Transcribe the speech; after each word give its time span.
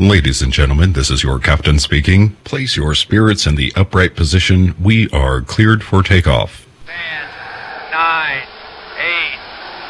Ladies 0.00 0.40
and 0.40 0.50
gentlemen, 0.50 0.94
this 0.94 1.10
is 1.10 1.22
your 1.22 1.38
captain 1.38 1.78
speaking. 1.78 2.30
Place 2.44 2.74
your 2.74 2.94
spirits 2.94 3.46
in 3.46 3.56
the 3.56 3.70
upright 3.76 4.16
position. 4.16 4.74
We 4.82 5.10
are 5.10 5.42
cleared 5.42 5.84
for 5.84 6.02
takeoff. 6.02 6.66
Ten, 6.86 7.28
nine, 7.92 8.42
eight, 8.96 9.38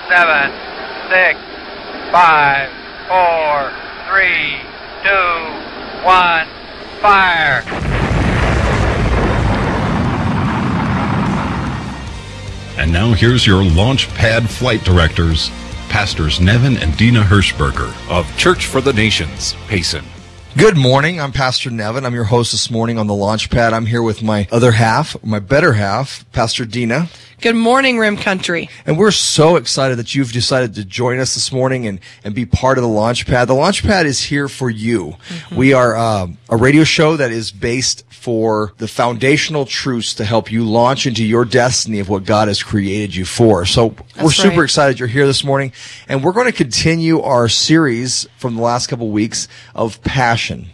seven, 0.08 0.50
six, 1.08 1.38
five, 2.10 2.68
four, 3.06 3.70
three, 4.10 4.58
two, 5.04 6.04
one, 6.04 6.48
fire. 7.00 7.62
And 12.76 12.92
now 12.92 13.12
here's 13.12 13.46
your 13.46 13.62
launch 13.62 14.08
pad 14.14 14.50
flight 14.50 14.82
directors, 14.82 15.52
Pastors 15.90 16.40
Nevin 16.40 16.76
and 16.78 16.96
Dina 16.96 17.20
Hirschberger. 17.20 17.92
of 18.08 18.24
Church 18.38 18.66
for 18.66 18.80
the 18.80 18.92
Nations, 18.92 19.54
Payson. 19.66 20.04
Good 20.56 20.76
morning. 20.76 21.20
I'm 21.20 21.32
Pastor 21.32 21.70
Nevin. 21.70 22.06
I'm 22.06 22.14
your 22.14 22.24
host 22.24 22.52
this 22.52 22.70
morning 22.70 22.96
on 22.96 23.06
the 23.06 23.14
launch 23.14 23.50
pad. 23.50 23.72
I'm 23.72 23.86
here 23.86 24.02
with 24.02 24.22
my 24.22 24.48
other 24.50 24.72
half, 24.72 25.16
my 25.24 25.40
better 25.40 25.74
half, 25.74 26.24
Pastor 26.32 26.64
Dina. 26.64 27.08
Good 27.40 27.56
morning, 27.56 27.96
Rim 27.96 28.18
Country. 28.18 28.68
And 28.84 28.98
we're 28.98 29.10
so 29.10 29.56
excited 29.56 29.96
that 29.96 30.14
you've 30.14 30.30
decided 30.30 30.74
to 30.74 30.84
join 30.84 31.18
us 31.20 31.32
this 31.32 31.50
morning 31.50 31.86
and, 31.86 31.98
and 32.22 32.34
be 32.34 32.44
part 32.44 32.76
of 32.76 32.82
the 32.82 32.88
launch 32.88 33.26
pad. 33.26 33.48
The 33.48 33.54
launch 33.54 33.82
pad 33.82 34.04
is 34.04 34.20
here 34.20 34.46
for 34.46 34.68
you. 34.68 35.16
We 35.50 35.72
are 35.72 35.96
uh, 35.96 36.26
a 36.50 36.56
radio 36.58 36.84
show 36.84 37.16
that 37.16 37.30
is 37.30 37.50
based 37.50 38.04
for 38.10 38.74
the 38.76 38.86
foundational 38.86 39.64
truths 39.64 40.12
to 40.16 40.26
help 40.26 40.52
you 40.52 40.64
launch 40.64 41.06
into 41.06 41.24
your 41.24 41.46
destiny 41.46 41.98
of 41.98 42.10
what 42.10 42.26
God 42.26 42.48
has 42.48 42.62
created 42.62 43.14
you 43.14 43.24
for. 43.24 43.64
So 43.64 43.94
we're 44.22 44.32
super 44.32 44.56
right. 44.58 44.64
excited 44.64 44.98
you're 44.98 45.08
here 45.08 45.26
this 45.26 45.42
morning. 45.42 45.72
And 46.08 46.22
we're 46.22 46.32
going 46.32 46.44
to 46.44 46.52
continue 46.52 47.22
our 47.22 47.48
series 47.48 48.28
from 48.36 48.56
the 48.56 48.62
last 48.62 48.88
couple 48.88 49.06
of 49.06 49.12
weeks 49.14 49.48
of 49.74 50.02
passion 50.02 50.66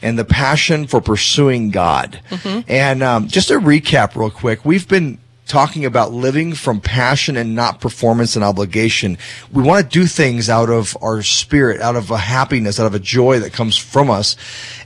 and 0.00 0.18
the 0.18 0.24
passion 0.24 0.86
for 0.86 1.02
pursuing 1.02 1.70
God. 1.70 2.22
And 2.66 3.02
um, 3.02 3.28
just 3.28 3.50
a 3.50 3.60
recap 3.60 4.16
real 4.16 4.30
quick, 4.30 4.64
we've 4.64 4.88
been 4.88 5.18
talking 5.46 5.84
about 5.84 6.12
living 6.12 6.54
from 6.54 6.80
passion 6.80 7.36
and 7.36 7.54
not 7.54 7.80
performance 7.80 8.34
and 8.34 8.44
obligation. 8.44 9.18
We 9.52 9.62
want 9.62 9.84
to 9.84 9.98
do 10.00 10.06
things 10.06 10.48
out 10.48 10.70
of 10.70 10.96
our 11.02 11.22
spirit, 11.22 11.80
out 11.80 11.96
of 11.96 12.10
a 12.10 12.16
happiness, 12.16 12.80
out 12.80 12.86
of 12.86 12.94
a 12.94 12.98
joy 12.98 13.40
that 13.40 13.52
comes 13.52 13.76
from 13.76 14.10
us 14.10 14.36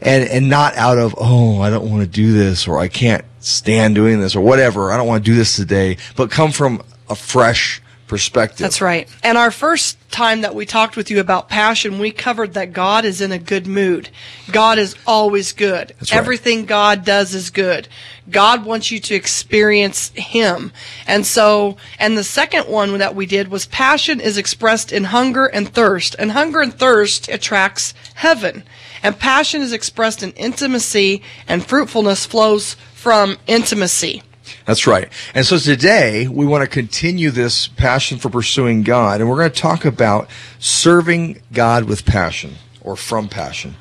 and, 0.03 0.29
and 0.29 0.49
not 0.49 0.75
out 0.77 0.99
of, 0.99 1.15
oh, 1.17 1.61
I 1.61 1.71
don't 1.71 1.89
want 1.89 2.03
to 2.03 2.09
do 2.09 2.33
this 2.33 2.67
or 2.67 2.79
I 2.79 2.89
can't 2.89 3.25
stand 3.39 3.95
doing 3.95 4.21
this 4.21 4.35
or 4.35 4.41
whatever. 4.41 4.91
I 4.91 4.97
don't 4.97 5.07
want 5.07 5.25
to 5.25 5.31
do 5.31 5.37
this 5.37 5.55
today, 5.55 5.97
but 6.17 6.31
come 6.31 6.51
from 6.51 6.83
a 7.09 7.15
fresh 7.15 7.81
perspective. 8.09 8.59
That's 8.59 8.81
right. 8.81 9.09
And 9.23 9.39
our 9.39 9.51
first 9.51 9.99
time 10.11 10.41
that 10.41 10.55
we 10.55 10.67
talked 10.67 10.97
with 10.97 11.11
you 11.11 11.21
about 11.21 11.49
passion, 11.49 11.99
we 11.99 12.11
covered 12.11 12.55
that 12.55 12.73
God 12.73 13.05
is 13.05 13.21
in 13.21 13.31
a 13.31 13.39
good 13.39 13.67
mood. 13.67 14.09
God 14.51 14.79
is 14.79 14.97
always 15.07 15.53
good. 15.53 15.95
That's 15.99 16.11
right. 16.11 16.19
Everything 16.19 16.65
God 16.65 17.05
does 17.05 17.35
is 17.35 17.51
good. 17.51 17.89
God 18.31 18.65
wants 18.65 18.91
you 18.91 18.99
to 19.01 19.15
experience 19.15 20.11
Him. 20.15 20.73
And 21.07 21.27
so, 21.27 21.77
and 21.99 22.17
the 22.17 22.25
second 22.25 22.69
one 22.69 22.99
that 22.99 23.15
we 23.15 23.27
did 23.27 23.49
was 23.49 23.67
passion 23.67 24.21
is 24.21 24.37
expressed 24.37 24.93
in 24.93 25.05
hunger 25.05 25.47
and 25.47 25.69
thirst. 25.69 26.17
And 26.19 26.33
hunger 26.33 26.61
and 26.61 26.75
thirst 26.75 27.29
attracts 27.29 27.95
heaven. 28.15 28.65
And 29.03 29.19
passion 29.19 29.63
is 29.63 29.73
expressed 29.73 30.23
in 30.23 30.33
intimacy 30.33 31.23
and 31.47 31.65
fruitfulness 31.65 32.27
flows 32.27 32.75
from 32.95 33.37
intimacy. 33.47 34.23
That's 34.67 34.87
right. 34.87 35.09
And 35.35 35.45
so 35.45 35.59
today 35.59 36.29
we 36.29 36.47
want 36.47 36.63
to 36.63 36.69
continue 36.69 37.31
this 37.31 37.69
passion 37.69 38.19
for 38.19 38.29
pursuing 38.29 38.83
God, 38.83 39.21
and 39.21 39.29
we're 39.29 39.37
going 39.37 39.51
to 39.51 39.61
talk 39.61 39.85
about 39.85 40.29
serving 40.59 41.43
God 41.53 41.85
with 41.85 42.05
passion 42.05 42.55
or 42.81 42.97
from 42.97 43.29
passion. 43.29 43.77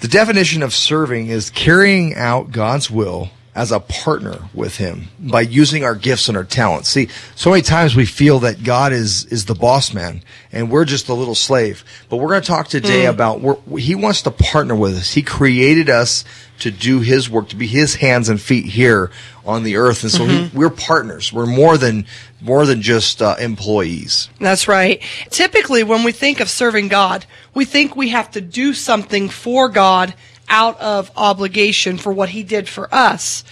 The 0.00 0.08
definition 0.08 0.62
of 0.62 0.74
serving 0.74 1.28
is 1.28 1.50
carrying 1.50 2.14
out 2.14 2.52
God's 2.52 2.90
will 2.90 3.30
as 3.56 3.72
a 3.72 3.80
partner 3.80 4.50
with 4.52 4.76
him 4.76 5.08
by 5.18 5.40
using 5.40 5.82
our 5.82 5.94
gifts 5.94 6.28
and 6.28 6.36
our 6.36 6.44
talents. 6.44 6.90
See, 6.90 7.08
so 7.34 7.48
many 7.48 7.62
times 7.62 7.96
we 7.96 8.04
feel 8.04 8.40
that 8.40 8.62
God 8.62 8.92
is 8.92 9.24
is 9.26 9.46
the 9.46 9.54
boss 9.54 9.94
man 9.94 10.22
and 10.52 10.70
we're 10.70 10.84
just 10.84 11.08
a 11.08 11.14
little 11.14 11.34
slave. 11.34 11.82
But 12.10 12.18
we're 12.18 12.28
going 12.28 12.42
to 12.42 12.46
talk 12.46 12.68
today 12.68 13.04
hmm. 13.04 13.10
about 13.10 13.40
we're, 13.40 13.78
he 13.78 13.94
wants 13.94 14.20
to 14.22 14.30
partner 14.30 14.76
with 14.76 14.96
us. 14.96 15.14
He 15.14 15.22
created 15.22 15.88
us 15.88 16.26
to 16.60 16.70
do 16.70 17.00
his 17.00 17.28
work, 17.28 17.48
to 17.50 17.56
be 17.56 17.66
his 17.66 17.96
hands 17.96 18.28
and 18.28 18.40
feet 18.40 18.64
here 18.64 19.10
on 19.44 19.62
the 19.62 19.76
earth. 19.76 20.02
And 20.02 20.12
so 20.12 20.24
he, 20.24 20.50
we're 20.56 20.70
partners. 20.70 21.32
We're 21.32 21.46
more 21.46 21.78
than 21.78 22.06
more 22.40 22.66
than 22.66 22.82
just 22.82 23.22
uh, 23.22 23.36
employees. 23.38 24.28
That's 24.40 24.68
right. 24.68 25.02
Typically, 25.30 25.82
when 25.82 26.02
we 26.02 26.12
think 26.12 26.40
of 26.40 26.50
serving 26.50 26.88
God, 26.88 27.26
we 27.54 27.64
think 27.64 27.96
we 27.96 28.10
have 28.10 28.30
to 28.32 28.40
do 28.40 28.74
something 28.74 29.28
for 29.28 29.68
God 29.68 30.14
out 30.48 30.78
of 30.80 31.10
obligation 31.16 31.98
for 31.98 32.12
what 32.12 32.30
He 32.30 32.42
did 32.42 32.68
for 32.68 32.92
us. 32.94 33.44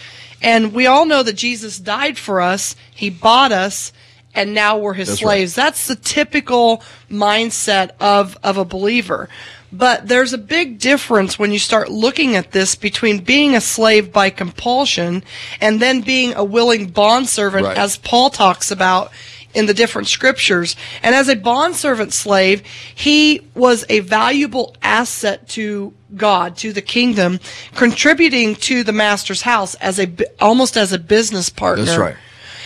And 0.42 0.74
we 0.74 0.86
all 0.86 1.06
know 1.06 1.22
that 1.22 1.34
Jesus 1.34 1.78
died 1.78 2.18
for 2.18 2.40
us, 2.40 2.76
He 2.94 3.10
bought 3.10 3.52
us, 3.52 3.92
and 4.34 4.52
now 4.52 4.78
we're 4.78 4.94
His 4.94 5.08
That's 5.08 5.20
slaves. 5.20 5.54
That's 5.54 5.86
the 5.86 5.96
typical 5.96 6.82
mindset 7.10 7.92
of, 8.00 8.36
of 8.42 8.58
a 8.58 8.64
believer. 8.64 9.28
But 9.76 10.06
there's 10.06 10.32
a 10.32 10.38
big 10.38 10.78
difference 10.78 11.36
when 11.36 11.50
you 11.50 11.58
start 11.58 11.90
looking 11.90 12.36
at 12.36 12.52
this 12.52 12.76
between 12.76 13.24
being 13.24 13.56
a 13.56 13.60
slave 13.60 14.12
by 14.12 14.30
compulsion 14.30 15.24
and 15.60 15.80
then 15.82 16.00
being 16.00 16.32
a 16.34 16.44
willing 16.44 16.86
bondservant, 16.86 17.66
Right. 17.66 17.76
as 17.76 17.96
Paul 17.96 18.30
talks 18.30 18.70
about 18.70 19.10
in 19.52 19.66
the 19.66 19.74
different 19.74 20.06
scriptures. 20.06 20.76
And 21.02 21.14
as 21.14 21.28
a 21.28 21.34
bondservant 21.34 22.12
slave, 22.12 22.62
he 22.94 23.40
was 23.54 23.84
a 23.88 23.98
valuable 24.00 24.76
asset 24.80 25.48
to 25.50 25.92
God, 26.16 26.56
to 26.58 26.72
the 26.72 26.82
kingdom, 26.82 27.40
contributing 27.74 28.54
to 28.56 28.84
the 28.84 28.92
master's 28.92 29.42
house 29.42 29.74
as 29.76 29.98
a 29.98 30.08
almost 30.40 30.76
as 30.76 30.92
a 30.92 30.98
business 31.00 31.50
partner. 31.50 31.84
That's 31.84 31.98
right. 31.98 32.16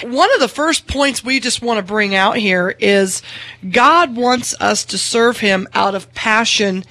One 0.03 0.33
of 0.35 0.41
the 0.41 0.49
first 0.49 0.87
points 0.87 1.25
we 1.25 1.41
just 1.41 1.61
want 1.61 1.79
to 1.79 1.83
bring 1.83 2.15
out 2.15 2.37
here 2.37 2.77
is 2.79 3.21
God 3.69 4.15
wants 4.15 4.55
us 4.61 4.85
to 4.87 4.99
serve 4.99 5.39
him 5.39 5.67
out 5.75 5.95
of 5.97 6.13
passion 6.15 6.85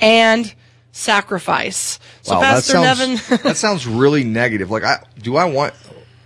and 0.00 0.52
sacrifice. 0.92 1.98
So 2.22 2.34
wow, 2.34 2.40
Pastor 2.40 2.72
that 2.74 2.96
sounds 2.96 3.28
Nevin 3.28 3.40
that 3.44 3.56
sounds 3.56 3.86
really 3.86 4.24
negative. 4.24 4.70
Like, 4.70 4.84
I 4.84 5.02
do 5.18 5.36
I 5.36 5.44
want 5.46 5.74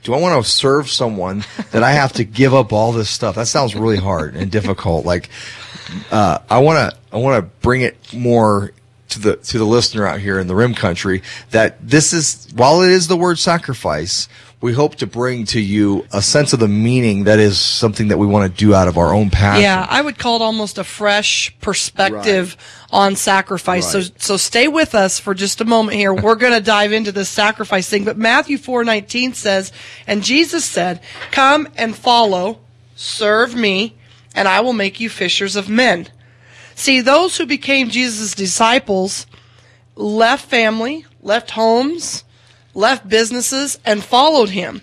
do 0.02 0.14
I 0.14 0.20
want 0.20 0.42
to 0.44 0.50
serve 0.50 0.90
someone 0.90 1.44
that 1.72 1.82
I 1.82 1.92
have 1.92 2.12
to 2.14 2.24
give 2.24 2.54
up 2.54 2.72
all 2.72 2.92
this 2.92 3.08
stuff? 3.08 3.36
That 3.36 3.46
sounds 3.46 3.74
really 3.74 3.96
hard 3.96 4.36
and 4.36 4.50
difficult. 4.50 5.06
Like, 5.06 5.30
uh, 6.10 6.38
I 6.48 6.58
want 6.58 6.92
to 6.92 6.98
I 7.12 7.18
want 7.18 7.42
to 7.42 7.50
bring 7.60 7.80
it 7.80 8.12
more 8.12 8.72
to 9.10 9.20
the 9.20 9.36
to 9.36 9.58
the 9.58 9.64
listener 9.64 10.06
out 10.06 10.20
here 10.20 10.38
in 10.38 10.46
the 10.46 10.54
rim 10.54 10.74
country 10.74 11.22
that 11.50 11.76
this 11.80 12.12
is 12.12 12.48
while 12.54 12.82
it 12.82 12.90
is 12.90 13.08
the 13.08 13.16
word 13.16 13.38
sacrifice. 13.38 14.28
We 14.60 14.72
hope 14.72 14.94
to 14.96 15.06
bring 15.06 15.44
to 15.46 15.60
you 15.60 16.06
a 16.12 16.22
sense 16.22 16.52
of 16.52 16.60
the 16.60 16.68
meaning 16.68 17.24
that 17.24 17.38
is 17.38 17.58
something 17.58 18.08
that 18.08 18.18
we 18.18 18.26
want 18.26 18.50
to 18.50 18.56
do 18.56 18.74
out 18.74 18.88
of 18.88 18.96
our 18.96 19.12
own 19.12 19.28
passion. 19.28 19.62
Yeah, 19.62 19.86
I 19.88 20.00
would 20.00 20.18
call 20.18 20.36
it 20.36 20.42
almost 20.42 20.78
a 20.78 20.84
fresh 20.84 21.54
perspective 21.60 22.56
on 22.90 23.14
sacrifice. 23.16 23.94
Right. 23.94 24.04
So 24.04 24.14
so 24.18 24.36
stay 24.36 24.68
with 24.68 24.94
us 24.94 25.18
for 25.18 25.34
just 25.34 25.60
a 25.60 25.64
moment 25.64 25.98
here. 25.98 26.14
We're 26.14 26.36
going 26.36 26.52
to 26.58 26.60
dive 26.60 26.92
into 26.92 27.12
this 27.12 27.28
sacrifice 27.28 27.88
thing, 27.88 28.04
but 28.04 28.16
Matthew 28.16 28.56
4:19 28.56 29.34
says, 29.34 29.72
"And 30.06 30.22
Jesus 30.22 30.64
said, 30.64 31.00
"Come 31.30 31.68
and 31.76 31.94
follow, 31.94 32.60
serve 32.96 33.54
me, 33.54 33.96
and 34.34 34.48
I 34.48 34.60
will 34.60 34.72
make 34.72 34.98
you 34.98 35.10
fishers 35.10 35.56
of 35.56 35.68
men." 35.68 36.08
See, 36.74 37.00
those 37.00 37.36
who 37.36 37.46
became 37.46 37.90
Jesus' 37.90 38.34
disciples 38.34 39.26
left 39.96 40.48
family, 40.48 41.04
left 41.22 41.52
homes, 41.52 42.24
left 42.74 43.08
businesses, 43.08 43.78
and 43.84 44.02
followed 44.02 44.50
him. 44.50 44.82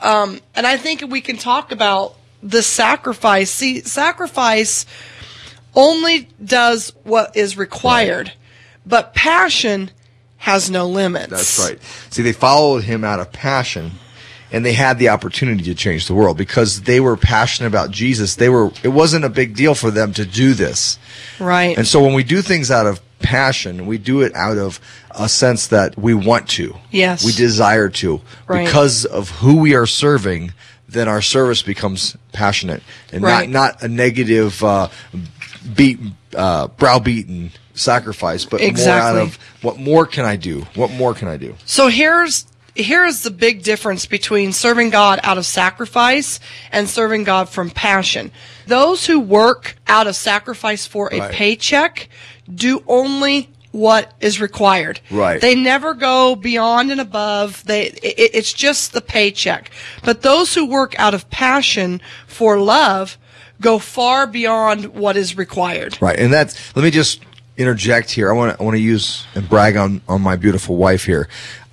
Um, 0.00 0.40
and 0.54 0.66
I 0.66 0.76
think 0.76 1.02
we 1.08 1.20
can 1.20 1.36
talk 1.36 1.72
about 1.72 2.14
the 2.42 2.62
sacrifice. 2.62 3.50
See, 3.50 3.80
sacrifice 3.80 4.86
only 5.74 6.28
does 6.42 6.92
what 7.04 7.36
is 7.36 7.56
required, 7.56 8.32
but 8.86 9.14
passion 9.14 9.90
has 10.38 10.70
no 10.70 10.88
limits. 10.88 11.30
That's 11.30 11.58
right. 11.58 11.82
See, 12.10 12.22
they 12.22 12.32
followed 12.32 12.84
him 12.84 13.04
out 13.04 13.20
of 13.20 13.32
passion, 13.32 13.92
and 14.52 14.64
they 14.64 14.72
had 14.72 14.98
the 14.98 15.08
opportunity 15.08 15.64
to 15.64 15.74
change 15.74 16.06
the 16.06 16.14
world 16.14 16.36
because 16.36 16.82
they 16.82 17.00
were 17.00 17.16
passionate 17.16 17.68
about 17.68 17.90
Jesus. 17.90 18.36
They 18.36 18.48
were. 18.48 18.70
It 18.82 18.88
wasn't 18.88 19.24
a 19.24 19.28
big 19.28 19.56
deal 19.56 19.74
for 19.74 19.90
them 19.90 20.12
to 20.14 20.24
do 20.24 20.54
this. 20.54 20.98
Right. 21.40 21.76
And 21.76 21.86
so 21.86 22.02
when 22.02 22.14
we 22.14 22.22
do 22.22 22.40
things 22.40 22.70
out 22.70 22.86
of 22.86 23.00
passion, 23.28 23.86
we 23.86 23.98
do 23.98 24.22
it 24.22 24.34
out 24.34 24.56
of 24.56 24.80
a 25.10 25.28
sense 25.28 25.66
that 25.66 25.98
we 25.98 26.14
want 26.14 26.48
to. 26.48 26.74
Yes. 26.90 27.24
We 27.26 27.32
desire 27.32 27.90
to. 27.90 28.20
Right. 28.46 28.64
Because 28.64 29.04
of 29.04 29.28
who 29.42 29.56
we 29.58 29.74
are 29.74 29.86
serving, 29.86 30.52
then 30.88 31.08
our 31.08 31.20
service 31.20 31.60
becomes 31.62 32.16
passionate 32.32 32.82
and 33.12 33.22
Right. 33.22 33.48
not 33.48 33.74
not 33.74 33.82
a 33.82 33.88
negative 33.88 34.64
uh, 34.64 34.88
beat 35.76 35.98
uh, 36.34 36.68
browbeaten 36.68 37.50
sacrifice, 37.74 38.44
but 38.46 38.60
more 38.60 38.66
out 38.66 38.70
Exactly. 38.70 39.20
of 39.20 39.38
what 39.62 39.78
more 39.78 40.06
can 40.06 40.24
I 40.24 40.36
do? 40.36 40.66
What 40.74 40.90
more 40.90 41.12
can 41.14 41.28
I 41.28 41.36
do? 41.36 41.54
So 41.66 41.88
here's 41.88 42.46
here's 42.78 43.22
the 43.22 43.30
big 43.30 43.62
difference 43.62 44.06
between 44.06 44.52
serving 44.52 44.90
God 44.90 45.20
out 45.22 45.36
of 45.36 45.44
sacrifice 45.44 46.40
and 46.72 46.88
serving 46.88 47.24
God 47.24 47.48
from 47.48 47.70
passion. 47.70 48.30
Those 48.66 49.06
who 49.06 49.20
work 49.20 49.76
out 49.86 50.06
of 50.06 50.16
sacrifice 50.16 50.86
for 50.86 51.12
a 51.12 51.18
Right. 51.18 51.32
paycheck 51.32 52.08
do 52.52 52.82
only 52.86 53.50
what 53.72 54.12
is 54.20 54.40
required. 54.40 55.00
Right. 55.10 55.40
They 55.40 55.54
never 55.54 55.92
go 55.92 56.34
beyond 56.34 56.90
and 56.90 57.00
above. 57.00 57.62
They 57.64 57.88
it, 58.02 58.30
it's 58.34 58.52
just 58.52 58.92
the 58.92 59.00
paycheck. 59.02 59.70
But 60.02 60.22
those 60.22 60.54
who 60.54 60.64
work 60.66 60.98
out 60.98 61.14
of 61.14 61.28
passion 61.30 62.00
for 62.26 62.58
love 62.58 63.18
go 63.60 63.78
far 63.78 64.26
beyond 64.26 64.86
what 64.94 65.16
is 65.16 65.36
required. 65.36 65.98
Right, 66.00 66.18
and 66.18 66.32
that's. 66.32 66.74
Let 66.76 66.82
me 66.84 66.90
just 66.90 67.20
interject 67.56 68.10
here. 68.12 68.30
I 68.30 68.32
want 68.32 68.54
to. 68.56 68.60
I 68.60 68.64
want 68.64 68.76
to 68.76 68.80
use 68.80 69.26
and 69.34 69.48
brag 69.48 69.76
on 69.76 70.00
on 70.08 70.22
my 70.22 70.36
beautiful 70.36 70.76
wife 70.76 71.04
here. 71.04 71.28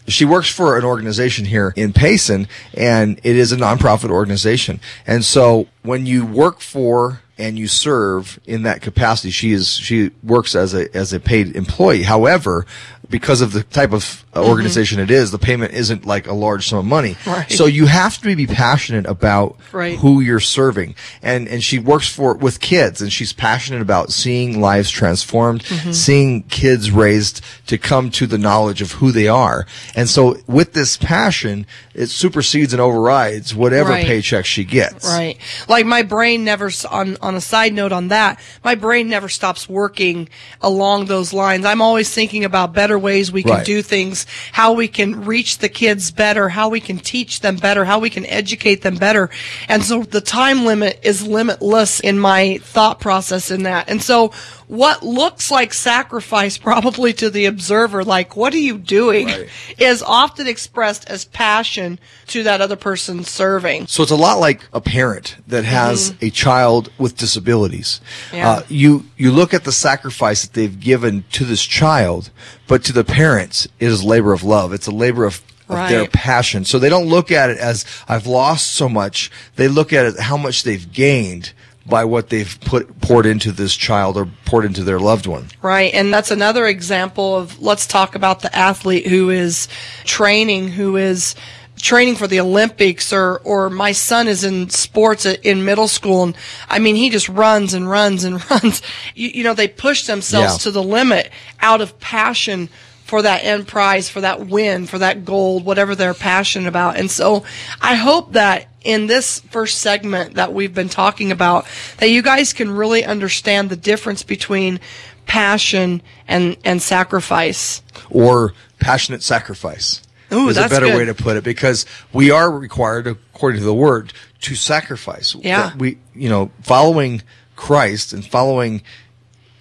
She 0.08 0.26
works 0.26 0.50
for 0.50 0.78
an 0.78 0.86
organization 0.86 1.46
here 1.46 1.74
in 1.76 1.94
Payson, 1.94 2.48
and 2.74 3.20
it 3.24 3.36
is 3.36 3.52
a 3.52 3.58
nonprofit 3.58 4.10
organization. 4.10 4.80
And 5.08 5.26
so, 5.26 5.68
when 5.82 6.06
you 6.06 6.26
work 6.26 6.60
for 6.60 7.22
and 7.38 7.58
you 7.58 7.68
serve 7.68 8.40
in 8.46 8.64
that 8.64 8.82
capacity, 8.82 9.32
she 9.32 9.52
is 9.52 9.76
she 9.76 10.12
works 10.24 10.56
as 10.56 10.74
a 10.74 10.96
as 10.96 11.12
a 11.12 11.20
paid 11.20 11.56
employee. 11.56 12.04
However, 12.04 12.66
because 13.10 13.42
of 13.42 13.52
the 13.54 13.64
type 13.64 13.94
of 13.94 14.24
organization 14.36 15.00
it 15.00 15.10
is, 15.10 15.32
the 15.32 15.38
payment 15.38 15.74
isn't 15.74 16.06
like 16.06 16.28
a 16.28 16.34
large 16.34 16.68
sum 16.68 16.80
of 16.80 16.86
money. 16.86 17.16
Right. 17.26 17.50
So 17.52 17.66
you 17.66 17.86
have 17.86 18.18
to 18.22 18.36
be 18.36 18.48
passionate 18.48 19.06
about 19.06 19.58
Right. 19.72 19.98
who 20.00 20.20
you're 20.22 20.40
serving. 20.40 20.96
And 21.22 21.48
and 21.48 21.64
she 21.64 21.80
works 21.80 22.08
for 22.08 22.34
with 22.36 22.60
kids 22.60 23.02
and 23.02 23.12
she's 23.12 23.32
passionate 23.34 23.82
about 23.82 24.12
seeing 24.12 24.60
lives 24.60 24.90
transformed, 24.90 25.64
Mm-hmm. 25.64 25.92
seeing 25.92 26.44
kids 26.44 26.92
raised 26.92 27.42
to 27.68 27.78
come 27.78 28.10
to 28.12 28.28
the 28.28 28.38
knowledge 28.38 28.82
of 28.82 28.94
who 28.94 29.12
they 29.12 29.28
are. 29.28 29.66
And 29.96 30.10
so 30.10 30.38
with 30.48 30.74
this 30.74 30.98
passion, 30.98 31.66
it 31.94 32.08
supersedes 32.08 32.74
and 32.74 32.82
overrides 32.82 33.56
whatever 33.56 33.92
Right. 33.92 34.06
paycheck 34.06 34.46
she 34.46 34.64
gets. 34.66 35.06
Right. 35.08 35.38
Like 35.70 35.86
my 35.86 36.02
brain 36.04 36.44
never, 36.44 36.70
on, 36.92 37.18
on 37.22 37.36
a 37.36 37.42
side 37.42 37.74
note 37.74 37.92
on 37.94 38.10
that, 38.10 38.40
my 38.64 38.76
brain 38.76 39.08
never 39.10 39.30
stops 39.30 39.70
working 39.70 40.28
along 40.62 41.06
those 41.06 41.32
lines. 41.34 41.66
I'm 41.66 41.82
always 41.82 42.14
thinking 42.14 42.44
about 42.44 42.74
better 42.74 42.95
ways 43.00 43.32
we 43.32 43.44
can 43.44 43.52
Right. 43.52 43.66
do 43.66 43.82
things, 43.82 44.26
how 44.52 44.74
we 44.74 44.88
can 44.88 45.26
reach 45.26 45.60
the 45.60 45.70
kids 45.70 46.12
better, 46.12 46.50
how 46.50 46.70
we 46.70 46.80
can 46.80 47.00
teach 47.00 47.42
them 47.42 47.56
better, 47.58 47.86
how 47.86 48.00
we 48.00 48.10
can 48.10 48.26
educate 48.26 48.82
them 48.82 48.96
better. 48.96 49.30
And 49.68 49.84
so 49.84 50.04
the 50.04 50.22
time 50.22 50.66
limit 50.66 51.00
is 51.04 51.26
limitless 51.26 52.00
in 52.00 52.20
my 52.20 52.60
thought 52.64 53.00
process 53.00 53.52
in 53.52 53.64
that. 53.64 53.90
And 53.90 54.02
so 54.02 54.32
what 54.68 55.04
looks 55.04 55.52
like 55.52 55.74
sacrifice 55.74 56.58
probably 56.58 57.14
to 57.14 57.30
the 57.30 57.46
observer, 57.46 58.04
like, 58.04 58.36
what 58.36 58.54
are 58.54 58.60
you 58.60 58.78
doing? 58.78 59.28
Right. 59.28 59.50
is 59.78 60.02
often 60.02 60.48
expressed 60.48 61.08
as 61.10 61.26
passion 61.26 62.00
to 62.28 62.44
that 62.44 62.62
other 62.62 62.76
person 62.76 63.24
serving. 63.24 63.88
So 63.88 64.04
it's 64.04 64.12
a 64.12 64.16
lot 64.16 64.40
like 64.40 64.62
a 64.74 64.82
parent 64.82 65.38
that 65.48 65.66
has 65.66 66.16
a 66.22 66.30
child 66.30 66.92
with 66.98 67.18
disabilities. 67.18 68.02
Mm-hmm. 68.28 68.36
Yeah. 68.36 68.50
Uh, 68.50 68.64
you 68.70 69.06
you 69.18 69.32
look 69.32 69.54
at 69.54 69.64
the 69.64 69.72
sacrifice 69.72 70.44
that 70.44 70.54
they've 70.54 70.80
given 70.80 71.24
to 71.34 71.46
this 71.46 71.64
child, 71.64 72.32
but 72.68 72.84
to 72.86 72.94
the 72.94 73.04
parents, 73.04 73.68
it 73.80 73.88
is 73.88 74.04
labor 74.04 74.34
of 74.34 74.44
love. 74.44 74.74
It's 74.74 74.88
a 74.88 74.92
labor 74.92 75.26
of, 75.26 75.42
of 75.70 75.90
their 75.90 76.08
passion. 76.08 76.66
So 76.66 76.80
they 76.80 76.90
don't 76.90 77.08
look 77.08 77.32
at 77.32 77.50
it 77.50 77.58
as 77.58 77.86
I've 78.08 78.28
lost 78.28 78.72
so 78.72 78.90
much. 78.90 79.32
They 79.56 79.68
look 79.68 79.94
at 79.94 80.06
it 80.06 80.20
how 80.20 80.38
much 80.38 80.64
they've 80.64 80.92
gained 80.92 81.54
by 81.86 82.04
what 82.04 82.30
they've 82.30 82.58
put 82.62 83.00
poured 83.02 83.26
into 83.26 83.52
this 83.52 83.76
child 83.76 84.18
or 84.18 84.28
poured 84.46 84.66
into 84.66 84.84
their 84.84 85.00
loved 85.00 85.28
one. 85.28 85.48
Right. 85.62 85.94
And 85.94 86.12
that's 86.14 86.32
another 86.32 86.66
example 86.66 87.36
of 87.38 87.62
let's 87.62 87.86
talk 87.86 88.16
about 88.16 88.40
the 88.42 88.56
athlete 88.56 89.06
who 89.08 89.30
is 89.30 89.68
training, 90.04 90.70
who 90.70 90.98
is 90.98 91.36
training 91.80 92.16
for 92.16 92.26
the 92.26 92.40
Olympics 92.40 93.14
or, 93.14 93.40
or 93.44 93.70
my 93.70 93.92
son 93.92 94.28
is 94.28 94.44
in 94.44 94.70
sports 94.70 95.26
in 95.28 95.64
middle 95.66 95.88
school. 95.88 96.24
And 96.24 96.38
I 96.70 96.80
mean, 96.80 96.96
he 96.96 97.10
just 97.12 97.30
runs 97.30 97.74
and 97.76 97.88
runs 97.88 98.24
and 98.24 98.50
runs. 98.50 98.82
You, 99.14 99.28
you 99.30 99.44
know, 99.44 99.54
they 99.54 99.68
push 99.68 100.08
themselves 100.08 100.54
Yeah. 100.54 100.58
to 100.64 100.72
the 100.72 100.82
limit 100.84 101.30
out 101.60 101.82
of 101.82 102.00
passion 102.00 102.70
for 103.06 103.22
that 103.22 103.44
end 103.44 103.68
prize, 103.68 104.10
for 104.10 104.22
that 104.22 104.48
win, 104.48 104.88
for 104.88 104.98
that 104.98 105.24
gold, 105.24 105.64
whatever 105.64 105.94
they're 105.94 106.16
passionate 106.16 106.68
about. 106.68 106.98
And 106.98 107.10
so 107.10 107.46
I 107.80 107.94
hope 107.94 108.34
that 108.34 108.68
in 108.84 109.06
this 109.06 109.42
first 109.42 109.78
segment 109.78 110.34
that 110.34 110.54
we've 110.54 110.74
been 110.74 110.90
talking 110.90 111.32
about, 111.32 111.68
that 111.98 112.10
you 112.10 112.24
guys 112.24 112.52
can 112.52 112.72
really 112.72 113.06
understand 113.06 113.70
the 113.70 113.76
difference 113.76 114.24
between 114.24 114.80
passion 115.28 116.02
and, 116.28 116.58
and 116.66 116.82
sacrifice. 116.82 117.84
or 118.10 118.54
passionate 118.80 119.22
sacrifice. 119.22 120.02
Ooh, 120.32 120.50
is 120.50 120.58
a 120.58 120.68
better 120.68 120.88
good. 120.88 120.98
way 120.98 121.06
to 121.06 121.14
put 121.14 121.38
it 121.38 121.44
because 121.44 121.86
we 122.12 122.32
are 122.32 122.50
required, 122.50 123.06
according 123.06 123.60
to 123.60 123.66
the 123.66 123.74
word, 123.74 124.14
to 124.42 124.56
sacrifice. 124.56 125.36
Yeah. 125.36 125.78
We, 125.78 126.00
you 126.16 126.30
know, 126.30 126.50
following 126.64 127.22
Christ 127.56 128.14
and 128.14 128.26
following 128.26 128.82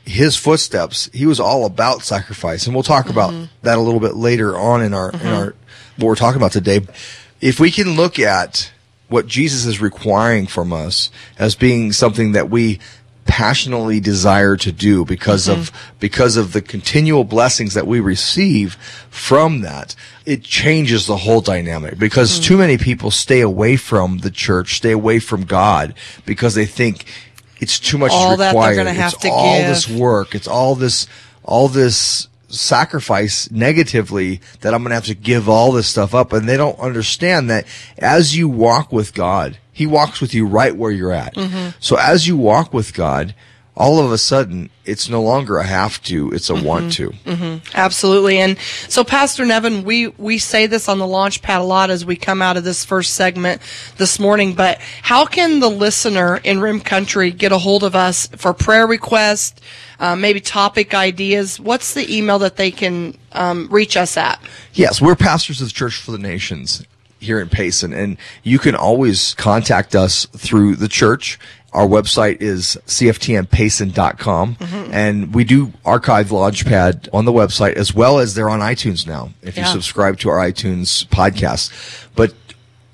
his 0.04 0.36
footsteps, 0.36 1.08
he 1.12 1.26
was 1.26 1.40
all 1.40 1.64
about 1.64 2.02
sacrifice, 2.02 2.66
and 2.66 2.74
we'll 2.74 2.82
talk 2.82 3.06
Mm-hmm. 3.06 3.12
about 3.12 3.48
that 3.62 3.78
a 3.78 3.80
little 3.80 4.00
bit 4.00 4.14
later 4.14 4.56
on 4.56 4.82
in 4.82 4.94
our 4.94 5.10
in 5.10 5.18
mm-hmm. 5.18 5.28
our 5.28 5.54
what 5.96 6.06
we're 6.06 6.14
talking 6.14 6.40
about 6.40 6.52
today. 6.52 6.80
If 7.40 7.60
we 7.60 7.70
can 7.70 7.96
look 7.96 8.18
at 8.18 8.72
what 9.08 9.26
Jesus 9.26 9.66
is 9.66 9.80
requiring 9.80 10.46
from 10.46 10.72
us 10.72 11.10
as 11.38 11.54
being 11.54 11.92
something 11.92 12.32
that 12.32 12.50
we 12.50 12.80
passionately 13.26 14.00
desire 14.00 14.56
to 14.56 14.70
do 14.70 15.04
because 15.04 15.48
of 15.48 15.70
mm-hmm. 15.70 15.96
because 15.98 16.36
of 16.36 16.52
the 16.52 16.60
continual 16.60 17.24
blessings 17.24 17.74
that 17.74 17.86
we 17.86 18.00
receive 18.00 18.74
from 19.08 19.62
that 19.62 19.94
it 20.26 20.42
changes 20.42 21.06
the 21.06 21.18
whole 21.18 21.40
dynamic. 21.40 21.98
Because 21.98 22.38
mm. 22.38 22.44
too 22.44 22.56
many 22.56 22.78
people 22.78 23.10
stay 23.10 23.40
away 23.40 23.76
from 23.76 24.18
the 24.18 24.30
church 24.30 24.76
stay 24.76 24.92
away 24.92 25.18
from 25.18 25.44
God 25.44 25.94
because 26.26 26.54
they 26.54 26.66
think 26.66 27.06
it's 27.64 27.80
too 27.80 27.98
much 27.98 28.12
All 28.12 28.30
that 28.36 28.38
they're 28.38 28.48
required 28.52 28.76
gonna 28.76 28.92
have 28.92 29.12
it's 29.14 29.22
to 29.22 29.28
all 29.30 29.58
give. 29.58 29.68
this 29.68 29.88
work 29.88 30.34
it's 30.34 30.46
all 30.48 30.74
this 30.76 31.06
all 31.42 31.68
this 31.68 32.28
sacrifice 32.48 33.50
negatively 33.50 34.40
that 34.60 34.72
I'm 34.74 34.82
going 34.82 34.90
to 34.90 34.94
have 34.94 35.06
to 35.06 35.14
give 35.14 35.48
all 35.48 35.72
this 35.72 35.88
stuff 35.88 36.14
up 36.14 36.32
and 36.32 36.48
they 36.48 36.56
don't 36.56 36.78
understand 36.78 37.50
that 37.50 37.66
as 37.98 38.36
you 38.36 38.48
walk 38.48 38.92
with 38.92 39.12
God 39.14 39.58
he 39.72 39.86
walks 39.86 40.20
with 40.20 40.32
you 40.34 40.46
right 40.46 40.74
where 40.76 40.92
you're 40.92 41.12
at 41.12 41.34
Mm-hmm. 41.34 41.70
so 41.80 41.96
as 41.96 42.26
you 42.28 42.36
walk 42.36 42.72
with 42.72 42.94
God 42.94 43.34
all 43.76 43.98
of 43.98 44.12
a 44.12 44.18
sudden 44.18 44.70
it's 44.84 45.08
no 45.08 45.22
longer 45.22 45.58
a 45.58 45.64
have 45.64 46.02
to 46.02 46.30
it's 46.32 46.50
a 46.50 46.54
want 46.54 46.92
to 46.92 47.12
Absolutely. 47.74 48.38
And 48.38 48.58
so, 48.88 49.04
Pastor 49.04 49.44
Nevin, 49.44 49.84
we, 49.84 50.08
we 50.08 50.38
say 50.38 50.66
this 50.66 50.88
on 50.88 50.98
the 50.98 51.06
launch 51.06 51.42
pad 51.42 51.60
a 51.60 51.64
lot 51.64 51.90
as 51.90 52.04
we 52.04 52.16
come 52.16 52.40
out 52.42 52.56
of 52.56 52.64
this 52.64 52.84
first 52.84 53.14
segment 53.14 53.60
this 53.96 54.18
morning, 54.18 54.54
but 54.54 54.80
how 55.02 55.26
can 55.26 55.60
the 55.60 55.68
listener 55.70 56.36
in 56.38 56.60
Rim 56.60 56.80
Country 56.80 57.30
get 57.30 57.52
a 57.52 57.58
hold 57.58 57.82
of 57.84 57.94
us 57.94 58.26
for 58.28 58.52
prayer 58.52 58.86
requests, 58.86 59.60
uh, 59.98 60.16
maybe 60.16 60.40
topic 60.40 60.94
ideas? 60.94 61.58
What's 61.58 61.94
the 61.94 62.16
email 62.16 62.38
that 62.40 62.56
they 62.56 62.70
can 62.70 63.16
um, 63.32 63.68
reach 63.70 63.96
us 63.96 64.16
at? 64.16 64.40
Yes, 64.72 65.00
we're 65.00 65.16
pastors 65.16 65.60
of 65.60 65.68
the 65.68 65.74
Church 65.74 65.96
for 65.96 66.12
the 66.12 66.18
Nations 66.18 66.84
here 67.18 67.40
in 67.40 67.48
Payson, 67.48 67.92
and 67.92 68.16
you 68.42 68.58
can 68.58 68.74
always 68.74 69.34
contact 69.34 69.94
us 69.96 70.26
through 70.26 70.76
the 70.76 70.88
church. 70.88 71.38
Our 71.74 71.86
website 71.86 72.40
is 72.40 72.78
cftnpayson.com, 72.86 74.54
mm-hmm. 74.54 74.94
and 74.94 75.34
we 75.34 75.42
do 75.42 75.72
archive 75.84 76.28
Launchpad 76.28 77.08
on 77.12 77.24
the 77.24 77.32
website 77.32 77.74
as 77.74 77.92
well 77.92 78.20
as 78.20 78.34
they're 78.34 78.48
on 78.48 78.60
iTunes 78.60 79.06
now 79.06 79.30
if 79.42 79.58
you 79.58 79.64
subscribe 79.66 80.18
to 80.20 80.30
our 80.30 80.38
iTunes 80.38 81.04
podcast. 81.06 82.06
But 82.14 82.32